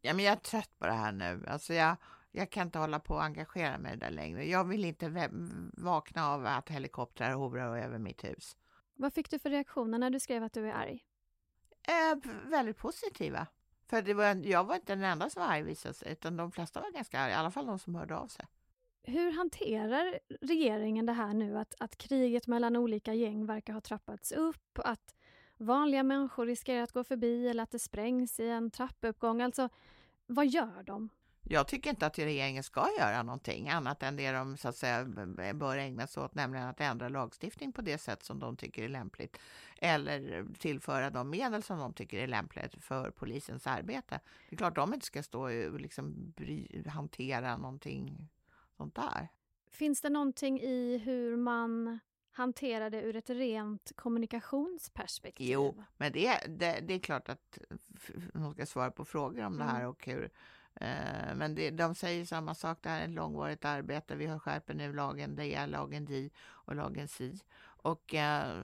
Ja, 0.00 0.14
men 0.14 0.24
jag 0.24 0.32
är 0.32 0.40
trött 0.40 0.78
på 0.78 0.86
det 0.86 0.92
här 0.92 1.12
nu. 1.12 1.44
Alltså 1.48 1.74
jag, 1.74 1.96
jag 2.32 2.50
kan 2.50 2.66
inte 2.66 2.78
hålla 2.78 3.00
på 3.00 3.14
och 3.14 3.24
engagera 3.24 3.78
mig 3.78 3.96
där 3.96 4.10
längre. 4.10 4.44
Jag 4.44 4.64
vill 4.64 4.84
inte 4.84 5.30
vakna 5.72 6.28
av 6.28 6.46
att 6.46 6.68
helikoptrar 6.68 7.32
hovrar 7.32 7.76
över 7.76 7.98
mitt 7.98 8.24
hus. 8.24 8.56
Vad 9.00 9.12
fick 9.12 9.30
du 9.30 9.38
för 9.38 9.50
reaktioner 9.50 9.98
när 9.98 10.10
du 10.10 10.20
skrev 10.20 10.44
att 10.44 10.52
du 10.52 10.68
är 10.68 10.72
arg? 10.72 11.04
Eh, 11.82 12.30
väldigt 12.50 12.76
positiva. 12.76 13.46
För 13.86 14.02
det 14.02 14.14
var, 14.14 14.46
jag 14.46 14.64
var 14.64 14.74
inte 14.74 14.94
den 14.94 15.04
enda 15.04 15.30
som 15.30 15.42
var 15.42 15.48
arg 15.48 15.62
visade 15.62 15.94
sig, 15.94 16.12
utan 16.12 16.36
de 16.36 16.52
flesta 16.52 16.80
var 16.80 16.90
ganska 16.90 17.20
arga, 17.20 17.34
i 17.34 17.34
alla 17.34 17.50
fall 17.50 17.66
de 17.66 17.78
som 17.78 17.94
hörde 17.94 18.16
av 18.16 18.26
sig. 18.26 18.46
Hur 19.02 19.32
hanterar 19.32 20.18
regeringen 20.40 21.06
det 21.06 21.12
här 21.12 21.34
nu 21.34 21.58
att, 21.58 21.74
att 21.78 21.98
kriget 21.98 22.46
mellan 22.46 22.76
olika 22.76 23.14
gäng 23.14 23.46
verkar 23.46 23.72
ha 23.72 23.80
trappats 23.80 24.32
upp, 24.32 24.78
att 24.78 25.14
vanliga 25.56 26.02
människor 26.02 26.46
riskerar 26.46 26.82
att 26.82 26.92
gå 26.92 27.04
förbi 27.04 27.48
eller 27.48 27.62
att 27.62 27.70
det 27.70 27.78
sprängs 27.78 28.40
i 28.40 28.48
en 28.48 28.70
trappuppgång? 28.70 29.42
Alltså, 29.42 29.68
vad 30.26 30.46
gör 30.46 30.82
de? 30.82 31.08
Jag 31.50 31.68
tycker 31.68 31.90
inte 31.90 32.06
att 32.06 32.18
regeringen 32.18 32.62
ska 32.62 32.88
göra 32.98 33.22
någonting 33.22 33.68
annat 33.68 34.02
än 34.02 34.16
det 34.16 34.32
de 34.32 34.56
så 34.56 34.68
att 34.68 34.76
säga 34.76 35.04
bör 35.54 35.76
ägna 35.76 36.06
sig 36.06 36.22
åt, 36.22 36.34
nämligen 36.34 36.66
att 36.66 36.80
ändra 36.80 37.08
lagstiftning 37.08 37.72
på 37.72 37.82
det 37.82 37.98
sätt 37.98 38.22
som 38.22 38.38
de 38.38 38.56
tycker 38.56 38.82
är 38.82 38.88
lämpligt. 38.88 39.38
Eller 39.78 40.46
tillföra 40.58 41.10
de 41.10 41.30
medel 41.30 41.62
som 41.62 41.78
de 41.78 41.92
tycker 41.92 42.18
är 42.18 42.26
lämpligt 42.26 42.84
för 42.84 43.10
polisens 43.10 43.66
arbete. 43.66 44.20
Det 44.48 44.54
är 44.54 44.58
klart 44.58 44.74
de 44.74 44.94
inte 44.94 45.06
ska 45.06 45.22
stå 45.22 45.42
och 45.42 45.80
liksom 45.80 46.32
bry, 46.36 46.82
hantera 46.86 47.56
någonting 47.56 48.28
sånt 48.76 48.94
där. 48.94 49.28
Finns 49.70 50.00
det 50.00 50.10
någonting 50.10 50.60
i 50.60 50.98
hur 50.98 51.36
man 51.36 51.98
hanterar 52.32 52.90
det 52.90 53.02
ur 53.02 53.16
ett 53.16 53.30
rent 53.30 53.92
kommunikationsperspektiv? 53.96 55.50
Jo, 55.50 55.84
men 55.96 56.12
det, 56.12 56.38
det, 56.48 56.80
det 56.82 56.94
är 56.94 56.98
klart 56.98 57.28
att 57.28 57.58
de 58.32 58.52
ska 58.52 58.66
svara 58.66 58.90
på 58.90 59.04
frågor 59.04 59.44
om 59.44 59.58
det 59.58 59.64
här 59.64 59.86
och 59.86 60.06
hur. 60.06 60.30
Eh, 60.80 61.34
men 61.34 61.54
det, 61.54 61.70
de 61.70 61.94
säger 61.94 62.24
samma 62.24 62.54
sak, 62.54 62.78
det 62.82 62.88
här 62.88 63.00
är 63.00 63.04
ett 63.04 63.10
långvarigt 63.10 63.64
arbete. 63.64 64.16
Vi 64.16 64.26
har 64.26 64.38
skärper 64.38 64.74
nu 64.74 64.92
lagen, 64.92 65.36
det 65.36 65.54
är 65.54 65.66
lagen 65.66 66.04
DI 66.04 66.30
och 66.40 66.76
lagen 66.76 67.08
SI. 67.08 67.40
Och 67.60 68.14
eh, 68.14 68.62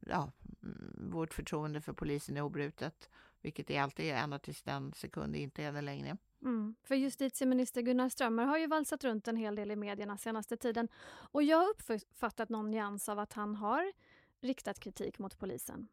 ja, 0.00 0.32
mm, 0.62 1.10
vårt 1.12 1.34
förtroende 1.34 1.80
för 1.80 1.92
polisen 1.92 2.36
är 2.36 2.42
obrutet, 2.42 3.10
vilket 3.40 3.66
det 3.66 3.78
alltid 3.78 4.06
är 4.06 4.16
ända 4.16 4.38
tills 4.38 4.62
den 4.62 4.92
sekund 4.92 5.36
inte 5.36 5.62
är 5.62 5.72
det 5.72 5.80
längre. 5.80 6.16
Mm. 6.42 6.74
För 6.82 6.94
justitieminister 6.94 7.82
Gunnar 7.82 8.08
Strömmer 8.08 8.44
har 8.44 8.58
ju 8.58 8.66
valsat 8.66 9.04
runt 9.04 9.28
en 9.28 9.36
hel 9.36 9.54
del 9.54 9.70
i 9.70 9.76
medierna 9.76 10.18
senaste 10.18 10.56
tiden 10.56 10.88
och 11.06 11.42
jag 11.42 11.58
har 11.58 11.70
uppfattat 11.70 12.48
någon 12.48 12.70
nyans 12.70 13.08
av 13.08 13.18
att 13.18 13.32
han 13.32 13.54
har 13.54 13.92
riktat 14.40 14.80
kritik 14.80 15.18
mot 15.18 15.38
polisen. 15.38 15.88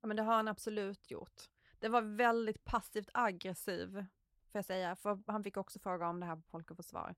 Ja 0.00 0.08
men 0.08 0.16
det 0.16 0.22
har 0.22 0.34
han 0.34 0.48
absolut 0.48 1.10
gjort. 1.10 1.42
Det 1.78 1.88
var 1.88 2.02
väldigt 2.02 2.64
passivt 2.64 3.10
aggressiv, 3.14 4.04
får 4.52 4.58
jag 4.58 4.64
säga, 4.64 4.96
för 4.96 5.18
han 5.26 5.44
fick 5.44 5.56
också 5.56 5.78
fråga 5.78 6.08
om 6.08 6.20
det 6.20 6.26
här 6.26 6.36
på 6.36 6.42
Folk 6.42 6.70
och 6.70 6.76
Försvar. 6.76 7.14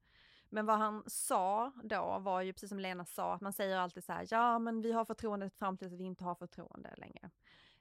Men 0.48 0.66
vad 0.66 0.78
han 0.78 1.02
sa 1.06 1.72
då 1.84 2.18
var 2.18 2.42
ju 2.42 2.52
precis 2.52 2.68
som 2.68 2.80
Lena 2.80 3.04
sa, 3.04 3.34
att 3.34 3.40
man 3.40 3.52
säger 3.52 3.76
alltid 3.76 4.04
så 4.04 4.12
här, 4.12 4.26
ja 4.30 4.58
men 4.58 4.82
vi 4.82 4.92
har 4.92 5.04
förtroendet 5.04 5.54
fram 5.54 5.78
tills 5.78 5.92
vi 5.92 6.04
inte 6.04 6.24
har 6.24 6.34
förtroende 6.34 6.94
längre. 6.96 7.30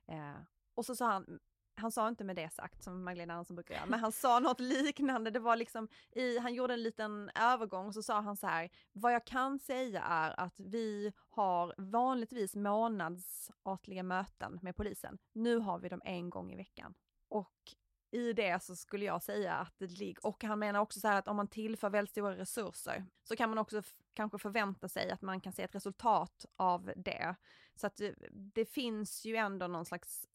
Eh, 0.07 0.41
och 0.73 0.85
så 0.85 0.95
sa 0.95 1.11
han, 1.11 1.39
han 1.75 1.91
sa 1.91 2.07
inte 2.07 2.23
med 2.23 2.35
det 2.35 2.53
sagt 2.53 2.83
som 2.83 3.03
Magdalena 3.03 3.33
Andersson 3.33 3.55
brukar 3.55 3.75
göra, 3.75 3.85
men 3.85 3.99
han 3.99 4.11
sa 4.11 4.39
något 4.39 4.59
liknande. 4.59 5.31
Det 5.31 5.39
var 5.39 5.55
liksom 5.55 5.87
i, 6.11 6.37
han 6.37 6.53
gjorde 6.53 6.73
en 6.73 6.83
liten 6.83 7.31
övergång 7.35 7.87
och 7.87 7.93
så 7.93 8.03
sa 8.03 8.21
han 8.21 8.37
så 8.37 8.47
här, 8.47 8.69
vad 8.91 9.13
jag 9.13 9.25
kan 9.25 9.59
säga 9.59 10.01
är 10.01 10.39
att 10.39 10.59
vi 10.59 11.13
har 11.29 11.75
vanligtvis 11.77 12.55
månadsartliga 12.55 14.03
möten 14.03 14.59
med 14.61 14.75
polisen. 14.75 15.17
Nu 15.33 15.57
har 15.57 15.79
vi 15.79 15.89
dem 15.89 16.01
en 16.05 16.29
gång 16.29 16.51
i 16.51 16.55
veckan. 16.55 16.93
Och 17.27 17.75
i 18.11 18.33
det 18.33 18.63
så 18.63 18.75
skulle 18.75 19.05
jag 19.05 19.23
säga 19.23 19.53
att 19.53 19.73
det 19.77 19.87
ligger, 19.87 20.25
och 20.25 20.43
han 20.43 20.59
menar 20.59 20.79
också 20.79 20.99
så 20.99 21.07
här 21.07 21.19
att 21.19 21.27
om 21.27 21.35
man 21.35 21.47
tillför 21.47 21.89
väldigt 21.89 22.11
stora 22.11 22.37
resurser 22.37 23.05
så 23.23 23.35
kan 23.35 23.49
man 23.49 23.57
också 23.57 23.77
f- 23.79 23.95
kanske 24.13 24.37
förvänta 24.37 24.87
sig 24.89 25.11
att 25.11 25.21
man 25.21 25.41
kan 25.41 25.53
se 25.53 25.63
ett 25.63 25.75
resultat 25.75 26.45
av 26.55 26.91
det. 26.95 27.35
Så 27.75 27.87
att 27.87 27.95
det, 27.95 28.15
det 28.31 28.65
finns 28.65 29.25
ju 29.25 29.35
ändå 29.35 29.67
någon 29.67 29.85
slags 29.85 30.27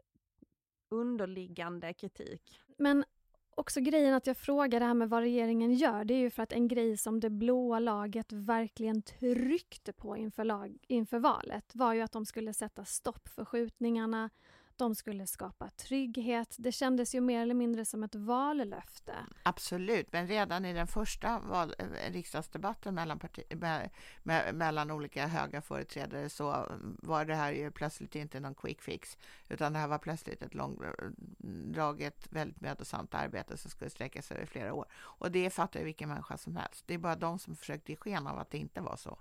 underliggande 0.88 1.92
kritik. 1.92 2.60
Men 2.78 3.04
också 3.50 3.80
grejen 3.80 4.14
att 4.14 4.26
jag 4.26 4.36
frågar 4.36 4.80
det 4.80 4.86
här 4.86 4.94
med 4.94 5.10
vad 5.10 5.20
regeringen 5.20 5.74
gör, 5.74 6.04
det 6.04 6.14
är 6.14 6.18
ju 6.18 6.30
för 6.30 6.42
att 6.42 6.52
en 6.52 6.68
grej 6.68 6.96
som 6.96 7.20
det 7.20 7.30
blåa 7.30 7.78
laget 7.78 8.32
verkligen 8.32 9.02
tryckte 9.02 9.92
på 9.92 10.16
inför, 10.16 10.44
lag, 10.44 10.78
inför 10.88 11.18
valet 11.18 11.74
var 11.74 11.92
ju 11.94 12.00
att 12.00 12.12
de 12.12 12.26
skulle 12.26 12.54
sätta 12.54 12.84
stopp 12.84 13.28
för 13.28 13.44
skjutningarna, 13.44 14.30
de 14.76 14.94
skulle 14.94 15.26
skapa 15.26 15.70
trygghet. 15.70 16.56
Det 16.58 16.72
kändes 16.72 17.14
ju 17.14 17.20
mer 17.20 17.40
eller 17.40 17.54
mindre 17.54 17.84
som 17.84 18.02
ett 18.02 18.14
vallöfte. 18.14 19.14
Absolut, 19.42 20.12
men 20.12 20.28
redan 20.28 20.64
i 20.64 20.72
den 20.72 20.86
första 20.86 21.38
val, 21.38 21.74
eh, 21.78 22.12
riksdagsdebatten 22.12 22.94
mellan, 22.94 23.18
parti, 23.18 23.42
me, 23.60 23.90
me, 24.22 24.52
mellan 24.52 24.90
olika 24.90 25.26
höga 25.26 25.62
företrädare 25.62 26.28
så 26.28 26.66
var 26.80 27.24
det 27.24 27.34
här 27.34 27.52
ju 27.52 27.70
plötsligt 27.70 28.14
inte 28.14 28.40
någon 28.40 28.54
quick 28.54 28.82
fix, 28.82 29.18
utan 29.48 29.72
det 29.72 29.78
här 29.78 29.88
var 29.88 29.98
plötsligt 29.98 30.42
ett 30.42 30.54
långdraget, 30.54 32.32
väldigt 32.32 32.60
mödosamt 32.60 33.14
arbete 33.14 33.56
som 33.56 33.70
skulle 33.70 33.90
sträcka 33.90 34.22
sig 34.22 34.36
över 34.36 34.46
flera 34.46 34.74
år. 34.74 34.86
Och 34.94 35.30
det 35.30 35.50
fattar 35.50 35.80
ju 35.80 35.86
vilken 35.86 36.08
människa 36.08 36.36
som 36.36 36.56
helst. 36.56 36.86
Det 36.86 36.94
är 36.94 36.98
bara 36.98 37.16
de 37.16 37.38
som 37.38 37.56
försökte 37.56 37.92
ge 37.92 37.96
sken 37.96 38.26
av 38.26 38.38
att 38.38 38.50
det 38.50 38.58
inte 38.58 38.80
var 38.80 38.96
så. 38.96 39.18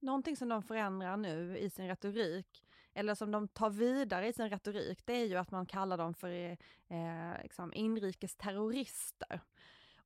Någonting 0.00 0.36
som 0.36 0.48
de 0.48 0.62
förändrar 0.62 1.16
nu 1.16 1.58
i 1.58 1.70
sin 1.70 1.86
retorik, 1.86 2.63
eller 2.94 3.14
som 3.14 3.30
de 3.30 3.48
tar 3.48 3.70
vidare 3.70 4.28
i 4.28 4.32
sin 4.32 4.50
retorik, 4.50 5.06
det 5.06 5.12
är 5.12 5.26
ju 5.26 5.36
att 5.36 5.50
man 5.50 5.66
kallar 5.66 5.98
dem 5.98 6.14
för 6.14 6.30
eh, 6.88 7.42
liksom 7.42 7.74
inrikes 7.74 8.36
terrorister. 8.36 9.40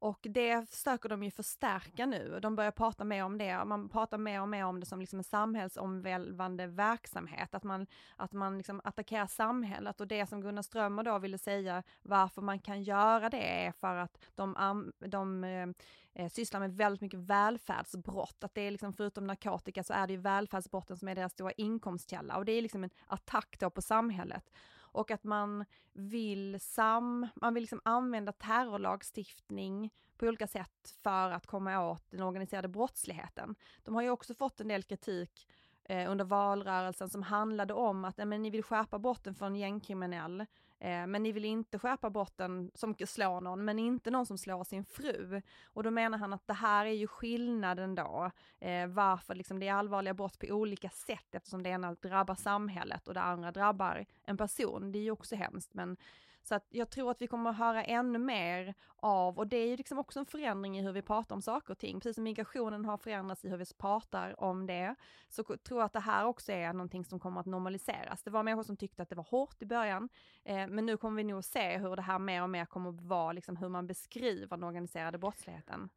Och 0.00 0.18
det 0.22 0.70
försöker 0.70 1.08
de 1.08 1.22
ju 1.22 1.30
förstärka 1.30 2.06
nu. 2.06 2.38
De 2.42 2.56
börjar 2.56 2.70
prata 2.70 3.04
mer 3.04 3.24
om 3.24 3.38
det. 3.38 3.64
Man 3.64 3.88
pratar 3.88 4.18
mer 4.18 4.42
och 4.42 4.48
mer 4.48 4.64
om 4.64 4.80
det 4.80 4.86
som 4.86 5.00
liksom 5.00 5.18
en 5.18 5.24
samhällsomvälvande 5.24 6.66
verksamhet. 6.66 7.54
Att 7.54 7.64
man, 7.64 7.86
att 8.16 8.32
man 8.32 8.56
liksom 8.56 8.80
attackerar 8.84 9.26
samhället. 9.26 10.00
Och 10.00 10.06
det 10.06 10.26
som 10.26 10.40
Gunnar 10.40 10.62
Strömmer 10.62 11.02
då 11.02 11.18
ville 11.18 11.38
säga 11.38 11.82
varför 12.02 12.42
man 12.42 12.58
kan 12.58 12.82
göra 12.82 13.30
det 13.30 13.64
är 13.66 13.72
för 13.72 13.96
att 13.96 14.18
de, 14.34 14.92
de 14.98 15.44
eh, 15.44 15.68
eh, 16.14 16.30
sysslar 16.30 16.60
med 16.60 16.76
väldigt 16.76 17.00
mycket 17.00 17.20
välfärdsbrott. 17.20 18.44
Att 18.44 18.54
det 18.54 18.60
är 18.60 18.70
liksom 18.70 18.92
förutom 18.92 19.26
narkotika 19.26 19.84
så 19.84 19.92
är 19.92 20.06
det 20.06 20.12
ju 20.12 20.20
välfärdsbrotten 20.20 20.96
som 20.96 21.08
är 21.08 21.14
deras 21.14 21.32
stora 21.32 21.52
inkomstkälla. 21.52 22.36
Och 22.36 22.44
det 22.44 22.52
är 22.52 22.62
liksom 22.62 22.84
en 22.84 22.90
attack 23.06 23.56
då 23.60 23.70
på 23.70 23.82
samhället 23.82 24.50
och 24.98 25.10
att 25.10 25.24
man 25.24 25.64
vill 25.92 26.60
sam, 26.60 27.28
man 27.34 27.54
vill 27.54 27.62
liksom 27.62 27.80
använda 27.84 28.32
terrorlagstiftning 28.32 29.90
på 30.16 30.26
olika 30.26 30.46
sätt 30.46 30.94
för 31.02 31.30
att 31.30 31.46
komma 31.46 31.90
åt 31.90 32.10
den 32.10 32.22
organiserade 32.22 32.68
brottsligheten. 32.68 33.54
De 33.84 33.94
har 33.94 34.02
ju 34.02 34.10
också 34.10 34.34
fått 34.34 34.60
en 34.60 34.68
del 34.68 34.82
kritik 34.82 35.48
eh, 35.84 36.10
under 36.10 36.24
valrörelsen 36.24 37.08
som 37.08 37.22
handlade 37.22 37.74
om 37.74 38.04
att 38.04 38.16
men, 38.16 38.42
ni 38.42 38.50
vill 38.50 38.62
skärpa 38.62 38.98
brotten 38.98 39.34
för 39.34 39.46
en 39.46 39.56
gängkriminell 39.56 40.46
Eh, 40.80 41.06
men 41.06 41.22
ni 41.22 41.32
vill 41.32 41.44
inte 41.44 41.78
skärpa 41.78 42.10
brotten 42.10 42.70
som 42.74 42.94
slår 43.06 43.40
någon, 43.40 43.64
men 43.64 43.78
inte 43.78 44.10
någon 44.10 44.26
som 44.26 44.38
slår 44.38 44.64
sin 44.64 44.84
fru. 44.84 45.42
Och 45.64 45.82
då 45.82 45.90
menar 45.90 46.18
han 46.18 46.32
att 46.32 46.46
det 46.46 46.52
här 46.52 46.86
är 46.86 46.92
ju 46.92 47.06
skillnaden 47.06 47.94
då, 47.94 48.30
eh, 48.60 48.86
varför 48.86 49.34
liksom 49.34 49.58
det 49.58 49.68
är 49.68 49.72
allvarliga 49.72 50.14
brott 50.14 50.38
på 50.38 50.46
olika 50.46 50.90
sätt 50.90 51.34
eftersom 51.34 51.62
det 51.62 51.68
ena 51.70 51.94
drabbar 51.94 52.34
samhället 52.34 53.08
och 53.08 53.14
det 53.14 53.20
andra 53.20 53.52
drabbar 53.52 54.06
en 54.24 54.36
person. 54.36 54.92
Det 54.92 54.98
är 54.98 55.02
ju 55.02 55.10
också 55.10 55.36
hemskt, 55.36 55.74
men 55.74 55.96
så 56.42 56.54
att 56.54 56.66
jag 56.68 56.90
tror 56.90 57.10
att 57.10 57.22
vi 57.22 57.26
kommer 57.26 57.50
att 57.50 57.56
höra 57.56 57.84
ännu 57.84 58.18
mer 58.18 58.74
av, 58.96 59.38
och 59.38 59.46
det 59.46 59.56
är 59.56 59.66
ju 59.66 59.76
liksom 59.76 59.98
också 59.98 60.18
en 60.18 60.26
förändring 60.26 60.78
i 60.78 60.82
hur 60.82 60.92
vi 60.92 61.02
pratar 61.02 61.34
om 61.34 61.42
saker 61.42 61.72
och 61.72 61.78
ting, 61.78 62.00
precis 62.00 62.14
som 62.14 62.24
migrationen 62.24 62.84
har 62.84 62.96
förändrats 62.96 63.44
i 63.44 63.48
hur 63.48 63.56
vi 63.56 63.64
pratar 63.78 64.40
om 64.40 64.66
det, 64.66 64.94
så 65.28 65.42
tror 65.42 65.80
jag 65.80 65.86
att 65.86 65.92
det 65.92 66.00
här 66.00 66.24
också 66.24 66.52
är 66.52 66.72
någonting 66.72 67.04
som 67.04 67.20
kommer 67.20 67.40
att 67.40 67.46
normaliseras. 67.46 68.22
Det 68.22 68.30
var 68.30 68.42
människor 68.42 68.62
som 68.62 68.76
tyckte 68.76 69.02
att 69.02 69.08
det 69.08 69.16
var 69.16 69.24
hårt 69.30 69.62
i 69.62 69.66
början, 69.66 70.08
eh, 70.44 70.66
men 70.66 70.86
nu 70.86 70.96
kommer 70.96 71.16
vi 71.16 71.24
nog 71.24 71.44
se 71.44 71.78
hur 71.78 71.96
det 71.96 72.02
här 72.02 72.18
mer 72.18 72.42
och 72.42 72.50
mer 72.50 72.64
kommer 72.66 72.90
att 72.90 73.00
vara 73.00 73.32
liksom 73.32 73.56
hur 73.56 73.68
man 73.68 73.86
beskriver 73.86 74.56
den 74.56 74.64
organiserade 74.64 75.18
brottsligheten. 75.18 75.88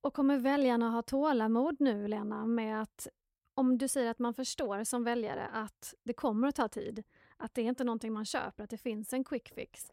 Och 0.00 0.14
kommer 0.14 0.38
väljarna 0.38 0.90
ha 0.90 1.02
tålamod 1.02 1.76
nu, 1.80 2.08
Lena, 2.08 2.46
med 2.46 2.82
att 2.82 3.08
om 3.54 3.78
du 3.78 3.88
säger 3.88 4.10
att 4.10 4.18
man 4.18 4.34
förstår 4.34 4.84
som 4.84 5.04
väljare 5.04 5.48
att 5.52 5.94
det 6.04 6.12
kommer 6.12 6.48
att 6.48 6.54
ta 6.54 6.68
tid, 6.68 7.04
att 7.38 7.54
det 7.54 7.62
är 7.62 7.64
inte 7.64 7.84
någonting 7.84 8.12
man 8.12 8.24
köper, 8.24 8.64
att 8.64 8.70
det 8.70 8.78
finns 8.78 9.12
en 9.12 9.24
quick 9.24 9.48
fix. 9.54 9.92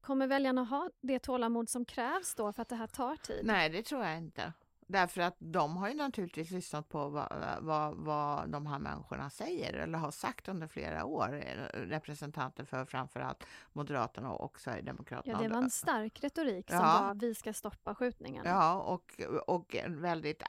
Kommer 0.00 0.26
väljarna 0.26 0.64
ha 0.64 0.90
det 1.00 1.18
tålamod 1.18 1.68
som 1.68 1.84
krävs 1.84 2.34
då 2.34 2.52
för 2.52 2.62
att 2.62 2.68
det 2.68 2.76
här 2.76 2.86
tar 2.86 3.16
tid? 3.16 3.40
Nej, 3.44 3.68
det 3.68 3.82
tror 3.82 4.04
jag 4.04 4.18
inte. 4.18 4.52
Därför 4.90 5.20
att 5.20 5.36
de 5.38 5.76
har 5.76 5.88
ju 5.88 5.94
naturligtvis 5.94 6.50
lyssnat 6.50 6.88
på 6.88 7.08
vad, 7.08 7.58
vad, 7.60 7.94
vad 7.96 8.50
de 8.50 8.66
här 8.66 8.78
människorna 8.78 9.30
säger 9.30 9.72
eller 9.72 9.98
har 9.98 10.10
sagt 10.10 10.48
under 10.48 10.66
flera 10.66 11.04
år. 11.04 11.28
Representanter 11.72 12.64
för 12.64 12.84
framförallt 12.84 13.44
Moderaterna 13.72 14.32
och 14.32 14.60
Sverigedemokraterna. 14.60 15.38
Ja, 15.38 15.48
det 15.48 15.54
var 15.54 15.62
en 15.62 15.70
stark 15.70 16.24
retorik 16.24 16.70
som 16.70 16.78
ja. 16.78 17.02
var 17.02 17.14
vi 17.14 17.34
ska 17.34 17.52
stoppa 17.52 17.94
skjutningarna. 17.94 18.48
Ja, 18.48 18.74
och, 18.74 19.20
och 19.46 19.76
väldigt 19.86 20.42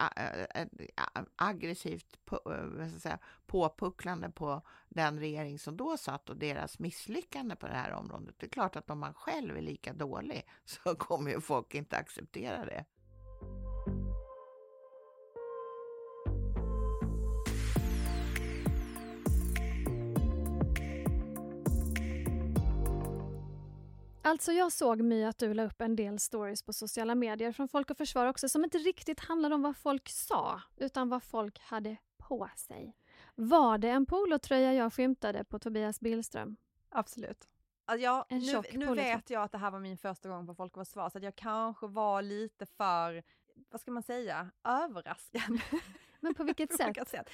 aggressivt 1.35 2.25
på, 2.25 2.39
säga, 2.99 3.19
påpucklande 3.47 4.29
på 4.29 4.61
den 4.89 5.19
regering 5.19 5.59
som 5.59 5.77
då 5.77 5.97
satt 5.97 6.29
och 6.29 6.37
deras 6.37 6.79
misslyckande 6.79 7.55
på 7.55 7.67
det 7.67 7.73
här 7.73 7.91
området. 7.91 8.35
Det 8.37 8.45
är 8.45 8.49
klart 8.49 8.75
att 8.75 8.89
om 8.89 8.99
man 8.99 9.13
själv 9.13 9.57
är 9.57 9.61
lika 9.61 9.93
dålig 9.93 10.47
så 10.65 10.95
kommer 10.95 11.31
ju 11.31 11.41
folk 11.41 11.75
inte 11.75 11.97
acceptera 11.97 12.65
det. 12.65 12.85
Alltså 24.29 24.51
jag 24.51 24.71
såg 24.71 25.01
My 25.01 25.23
att 25.23 25.37
du 25.37 25.53
la 25.53 25.63
upp 25.63 25.81
en 25.81 25.95
del 25.95 26.19
stories 26.19 26.63
på 26.63 26.73
sociala 26.73 27.15
medier 27.15 27.51
från 27.51 27.67
Folk 27.67 27.89
och 27.89 27.97
Försvar 27.97 28.25
också 28.25 28.49
som 28.49 28.63
inte 28.63 28.77
riktigt 28.77 29.19
handlade 29.19 29.55
om 29.55 29.61
vad 29.61 29.77
folk 29.77 30.09
sa, 30.09 30.61
utan 30.77 31.09
vad 31.09 31.23
folk 31.23 31.59
hade 31.59 31.97
på 32.17 32.49
sig. 32.55 32.95
Var 33.35 33.77
det 33.77 33.89
en 33.89 34.05
polotröja 34.05 34.73
jag 34.73 34.93
skymtade 34.93 35.43
på 35.43 35.59
Tobias 35.59 35.99
Billström? 35.99 36.55
Absolut. 36.89 37.47
Alltså 37.85 38.03
jag, 38.03 38.25
nu, 38.29 38.61
nu 38.73 38.95
vet 38.95 39.29
jag 39.29 39.43
att 39.43 39.51
det 39.51 39.57
här 39.57 39.71
var 39.71 39.79
min 39.79 39.97
första 39.97 40.29
gång 40.29 40.47
på 40.47 40.55
Folk 40.55 40.77
och 40.77 40.87
Försvar, 40.87 41.09
så 41.09 41.19
jag 41.21 41.35
kanske 41.35 41.87
var 41.87 42.21
lite 42.21 42.65
för, 42.65 43.23
vad 43.69 43.81
ska 43.81 43.91
man 43.91 44.03
säga, 44.03 44.51
överraskad. 44.63 45.59
Men 46.19 46.33
på 46.35 46.43
vilket 46.43 46.73
sätt? 46.73 47.09
sätt? 47.09 47.29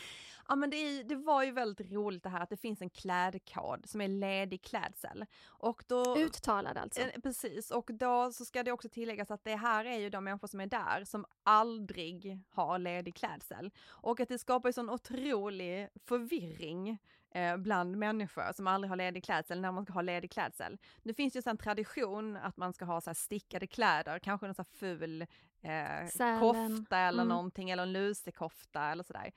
Ja 0.48 0.56
men 0.56 0.70
det, 0.70 0.78
är, 0.78 1.04
det, 1.04 1.16
var 1.16 1.44
ju 1.44 1.52
väldigt 1.52 1.92
roligt 1.92 2.24
det 2.24 2.30
här 2.30 2.40
att 2.40 2.50
det 2.50 2.58
finns 2.58 2.82
en 2.82 2.90
klädkod 2.90 3.90
som 3.90 4.02
är 4.02 4.08
ledig 4.08 4.62
klädsel. 4.62 5.26
Och 5.46 5.84
då, 5.88 6.18
Uttalad 6.18 6.78
alltså? 6.78 7.02
Eh, 7.02 7.22
precis, 7.24 7.72
och 7.72 7.90
då 7.94 8.32
så 8.32 8.46
ska 8.46 8.64
det 8.64 8.72
också 8.72 8.90
tilläggas 8.90 9.32
att 9.32 9.44
det 9.44 9.56
här 9.56 9.86
är 9.86 9.98
ju 9.98 10.10
de 10.10 10.24
människor 10.24 10.48
som 10.48 10.60
är 10.60 10.68
där 10.68 11.04
som 11.04 11.26
aldrig 11.44 12.40
har 12.50 12.80
ledig 12.80 13.16
klädsel. 13.16 13.72
Och 13.88 14.20
att 14.20 14.30
det 14.30 14.40
skapar 14.40 14.70
ju 14.70 14.74
sån 14.74 14.90
otrolig 14.90 15.90
förvirring 16.06 16.98
eh, 17.36 17.58
bland 17.58 17.98
människor 17.98 18.54
som 18.54 18.68
aldrig 18.68 18.90
har 18.90 18.96
ledig 18.96 19.24
klädsel 19.24 19.62
när 19.62 19.72
man 19.72 19.84
ska 19.84 19.94
ha 19.94 20.02
ledig 20.02 20.32
klädsel. 20.32 20.78
Nu 21.04 21.14
finns 21.14 21.36
ju 21.36 21.42
en 21.46 21.58
tradition 21.58 22.38
att 22.38 22.58
man 22.58 22.74
ska 22.74 22.86
ha 22.86 23.02
så 23.02 23.14
stickade 23.14 23.68
kläder, 23.68 24.20
kanske 24.20 24.48
en 24.48 24.54
så 24.54 24.64
ful 24.64 25.22
eh, 25.62 26.40
kofta 26.40 26.98
eller 26.98 27.24
mm. 27.24 27.28
någonting 27.28 27.70
eller 27.70 27.84
en 27.84 27.94
lusekofta 27.94 28.92
eller 28.92 29.04
sådär. 29.04 29.32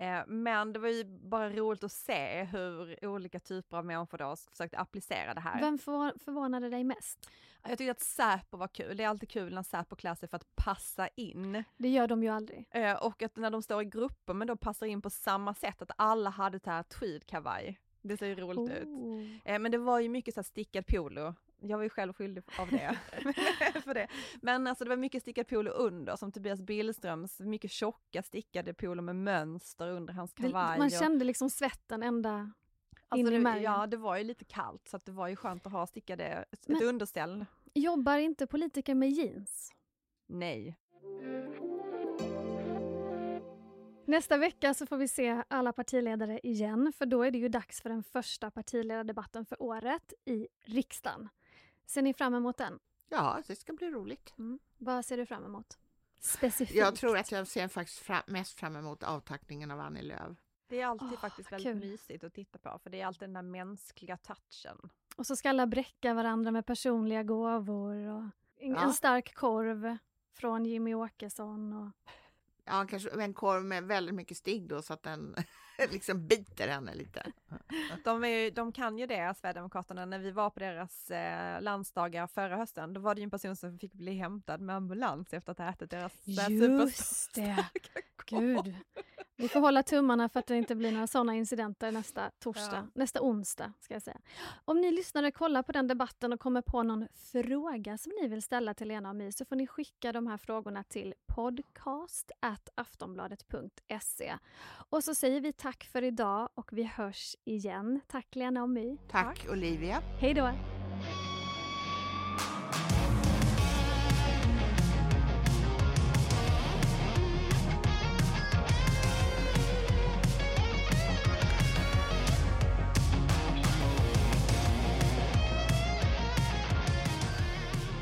Eh, 0.00 0.26
men 0.26 0.72
det 0.72 0.78
var 0.78 0.88
ju 0.88 1.04
bara 1.04 1.50
roligt 1.50 1.84
att 1.84 1.92
se 1.92 2.44
hur 2.44 3.04
olika 3.06 3.40
typer 3.40 3.76
av 3.76 3.84
människor 3.84 4.18
då 4.18 4.36
försökte 4.50 4.78
applicera 4.78 5.34
det 5.34 5.40
här. 5.40 5.60
Vem 5.60 5.78
förvånade 5.78 6.70
dig 6.70 6.84
mest? 6.84 7.30
Jag 7.62 7.78
tyckte 7.78 7.90
att 7.90 8.00
Säpo 8.00 8.56
var 8.56 8.68
kul. 8.68 8.96
Det 8.96 9.04
är 9.04 9.08
alltid 9.08 9.28
kul 9.28 9.54
när 9.54 9.62
Säpo 9.62 9.96
klär 9.96 10.14
sig 10.14 10.28
för 10.28 10.36
att 10.36 10.56
passa 10.56 11.08
in. 11.08 11.64
Det 11.76 11.88
gör 11.88 12.08
de 12.08 12.22
ju 12.22 12.28
aldrig. 12.28 12.68
Eh, 12.70 12.92
och 12.92 13.22
att 13.22 13.36
när 13.36 13.50
de 13.50 13.62
står 13.62 13.82
i 13.82 13.84
grupper 13.84 14.34
men 14.34 14.48
då 14.48 14.56
passar 14.56 14.86
in 14.86 15.02
på 15.02 15.10
samma 15.10 15.54
sätt, 15.54 15.82
att 15.82 15.90
alla 15.96 16.30
hade 16.30 16.60
så 16.60 16.70
här 16.70 16.82
tweedkavaj. 16.82 17.80
Det 18.02 18.16
ser 18.16 18.26
ju 18.26 18.34
roligt 18.34 18.58
oh. 18.58 18.72
ut. 18.72 19.40
Eh, 19.44 19.58
men 19.58 19.72
det 19.72 19.78
var 19.78 20.00
ju 20.00 20.08
mycket 20.08 20.34
så 20.34 20.42
stickad 20.42 20.86
polo 20.86 21.34
jag 21.60 21.76
var 21.76 21.84
ju 21.84 21.90
själv 21.90 22.12
skyldig 22.12 22.44
av 22.58 22.68
det. 22.70 22.98
för 23.84 23.94
det. 23.94 24.08
Men 24.42 24.66
alltså 24.66 24.84
det 24.84 24.90
var 24.90 24.96
mycket 24.96 25.22
stickad 25.22 25.48
polo 25.48 25.70
under, 25.70 26.16
som 26.16 26.32
Tobias 26.32 26.60
Billströms 26.60 27.40
mycket 27.40 27.70
tjocka 27.70 28.22
stickade 28.22 28.74
polo 28.74 29.02
med 29.02 29.16
mönster 29.16 29.88
under 29.88 30.14
hans 30.14 30.32
kavaj. 30.32 30.78
man 30.78 30.90
kände 30.90 31.24
liksom 31.24 31.50
svetten 31.50 32.02
ända 32.02 32.52
alltså 33.08 33.32
in 33.32 33.36
i 33.36 33.38
märgen. 33.38 33.62
Ja, 33.62 33.86
det 33.86 33.96
var 33.96 34.16
ju 34.16 34.24
lite 34.24 34.44
kallt 34.44 34.88
så 34.88 34.98
det 35.04 35.12
var 35.12 35.28
ju 35.28 35.36
skönt 35.36 35.66
att 35.66 35.72
ha 35.72 35.86
stickade, 35.86 36.24
ett 36.52 36.68
Men, 36.68 36.82
underställ. 36.82 37.46
Jobbar 37.74 38.16
inte 38.16 38.46
politiker 38.46 38.94
med 38.94 39.10
jeans? 39.10 39.72
Nej. 40.26 40.76
Nästa 44.10 44.36
vecka 44.36 44.74
så 44.74 44.86
får 44.86 44.96
vi 44.96 45.08
se 45.08 45.42
alla 45.48 45.72
partiledare 45.72 46.40
igen, 46.42 46.92
för 46.96 47.06
då 47.06 47.22
är 47.22 47.30
det 47.30 47.38
ju 47.38 47.48
dags 47.48 47.80
för 47.80 47.88
den 47.88 48.02
första 48.02 48.50
partiledardebatten 48.50 49.44
för 49.44 49.62
året 49.62 50.12
i 50.24 50.48
riksdagen. 50.64 51.28
Ser 51.90 52.02
ni 52.02 52.14
fram 52.14 52.34
emot 52.34 52.56
den? 52.56 52.78
Ja, 53.08 53.42
det 53.46 53.56
ska 53.56 53.72
bli 53.72 53.90
roligt. 53.90 54.34
Mm. 54.38 54.58
Vad 54.78 55.04
ser 55.04 55.16
du 55.16 55.26
fram 55.26 55.44
emot? 55.44 55.78
Specifikt? 56.18 56.78
Jag 56.78 56.94
tror 56.94 57.16
att 57.16 57.32
jag 57.32 57.46
ser 57.46 57.68
faktiskt 57.68 57.98
fram, 57.98 58.22
mest 58.26 58.60
fram 58.60 58.76
emot 58.76 59.02
avtackningen 59.02 59.70
av 59.70 59.80
Annie 59.80 60.02
Lööf. 60.02 60.38
Det 60.68 60.80
är 60.80 60.86
alltid 60.86 61.08
oh, 61.08 61.20
faktiskt 61.20 61.52
väldigt 61.52 61.72
kul. 61.72 61.90
mysigt 61.90 62.24
att 62.24 62.34
titta 62.34 62.58
på, 62.58 62.78
för 62.82 62.90
det 62.90 63.00
är 63.00 63.06
alltid 63.06 63.20
den 63.28 63.32
där 63.32 63.42
mänskliga 63.42 64.16
touchen. 64.16 64.90
Och 65.16 65.26
så 65.26 65.36
ska 65.36 65.50
alla 65.50 65.66
bräcka 65.66 66.14
varandra 66.14 66.50
med 66.50 66.66
personliga 66.66 67.22
gåvor 67.22 67.96
och 67.96 68.22
en, 68.56 68.72
ja. 68.72 68.80
en 68.80 68.92
stark 68.92 69.34
korv 69.34 69.96
från 70.34 70.66
Jimmy 70.66 70.94
Åkesson. 70.94 71.72
Och... 71.72 72.12
Ja, 72.70 72.86
kanske 72.90 73.10
en 73.22 73.34
korv 73.34 73.64
med 73.64 73.84
väldigt 73.84 74.14
mycket 74.14 74.36
stig 74.36 74.68
då 74.68 74.82
så 74.82 74.92
att 74.92 75.02
den 75.02 75.34
liksom 75.90 76.26
biter 76.26 76.68
henne 76.68 76.94
lite. 76.94 77.32
De, 78.04 78.24
är, 78.24 78.50
de 78.50 78.72
kan 78.72 78.98
ju 78.98 79.06
det, 79.06 79.34
Sverigedemokraterna. 79.40 80.04
När 80.04 80.18
vi 80.18 80.30
var 80.30 80.50
på 80.50 80.60
deras 80.60 81.10
eh, 81.10 81.62
landsdagar 81.62 82.26
förra 82.26 82.56
hösten, 82.56 82.92
då 82.92 83.00
var 83.00 83.14
det 83.14 83.20
ju 83.20 83.24
en 83.24 83.30
person 83.30 83.56
som 83.56 83.78
fick 83.78 83.92
bli 83.92 84.14
hämtad 84.14 84.60
med 84.60 84.76
ambulans 84.76 85.32
efter 85.32 85.52
att 85.52 85.58
ha 85.58 85.70
ätit 85.70 85.90
deras 85.90 86.12
Just 86.24 87.34
det! 87.34 87.66
Gud. 88.26 88.74
Vi 89.36 89.48
får 89.48 89.60
hålla 89.60 89.82
tummarna 89.82 90.28
för 90.28 90.40
att 90.40 90.46
det 90.46 90.56
inte 90.56 90.74
blir 90.74 90.92
några 90.92 91.06
sådana 91.06 91.34
incidenter 91.34 91.92
nästa 91.92 92.30
torsdag, 92.38 92.76
ja. 92.76 92.86
nästa 92.94 93.20
onsdag 93.20 93.72
ska 93.80 93.94
jag 93.94 94.02
säga. 94.02 94.20
Om 94.64 94.80
ni 94.80 94.90
lyssnare 94.90 95.30
kollar 95.30 95.62
på 95.62 95.72
den 95.72 95.86
debatten 95.86 96.32
och 96.32 96.40
kommer 96.40 96.62
på 96.62 96.82
någon 96.82 97.08
fråga 97.32 97.98
som 97.98 98.12
ni 98.22 98.28
vill 98.28 98.42
ställa 98.42 98.74
till 98.74 98.88
Lena 98.88 99.08
och 99.08 99.16
My 99.16 99.32
så 99.32 99.44
får 99.44 99.56
ni 99.56 99.66
skicka 99.66 100.12
de 100.12 100.26
här 100.26 100.36
frågorna 100.36 100.82
till 100.84 101.14
aftonbladet.se. 102.74 104.38
Och 104.90 105.04
så 105.04 105.14
säger 105.14 105.40
vi 105.40 105.52
tack 105.52 105.84
för 105.84 106.02
idag 106.02 106.48
och 106.54 106.72
vi 106.72 106.82
hörs 106.82 107.36
igen. 107.44 108.00
Tack 108.06 108.36
Lena 108.36 108.62
och 108.62 108.70
My. 108.70 108.96
Tack, 108.96 109.38
tack. 109.38 109.50
Olivia. 109.50 110.02
Hej 110.18 110.34
då. 110.34 110.52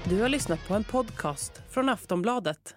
Du 0.08 0.22
har 0.22 0.28
lyssnat 0.28 0.68
på 0.68 0.74
en 0.74 0.84
podcast 0.84 1.62
från 1.70 1.88
Aftonbladet 1.88 2.76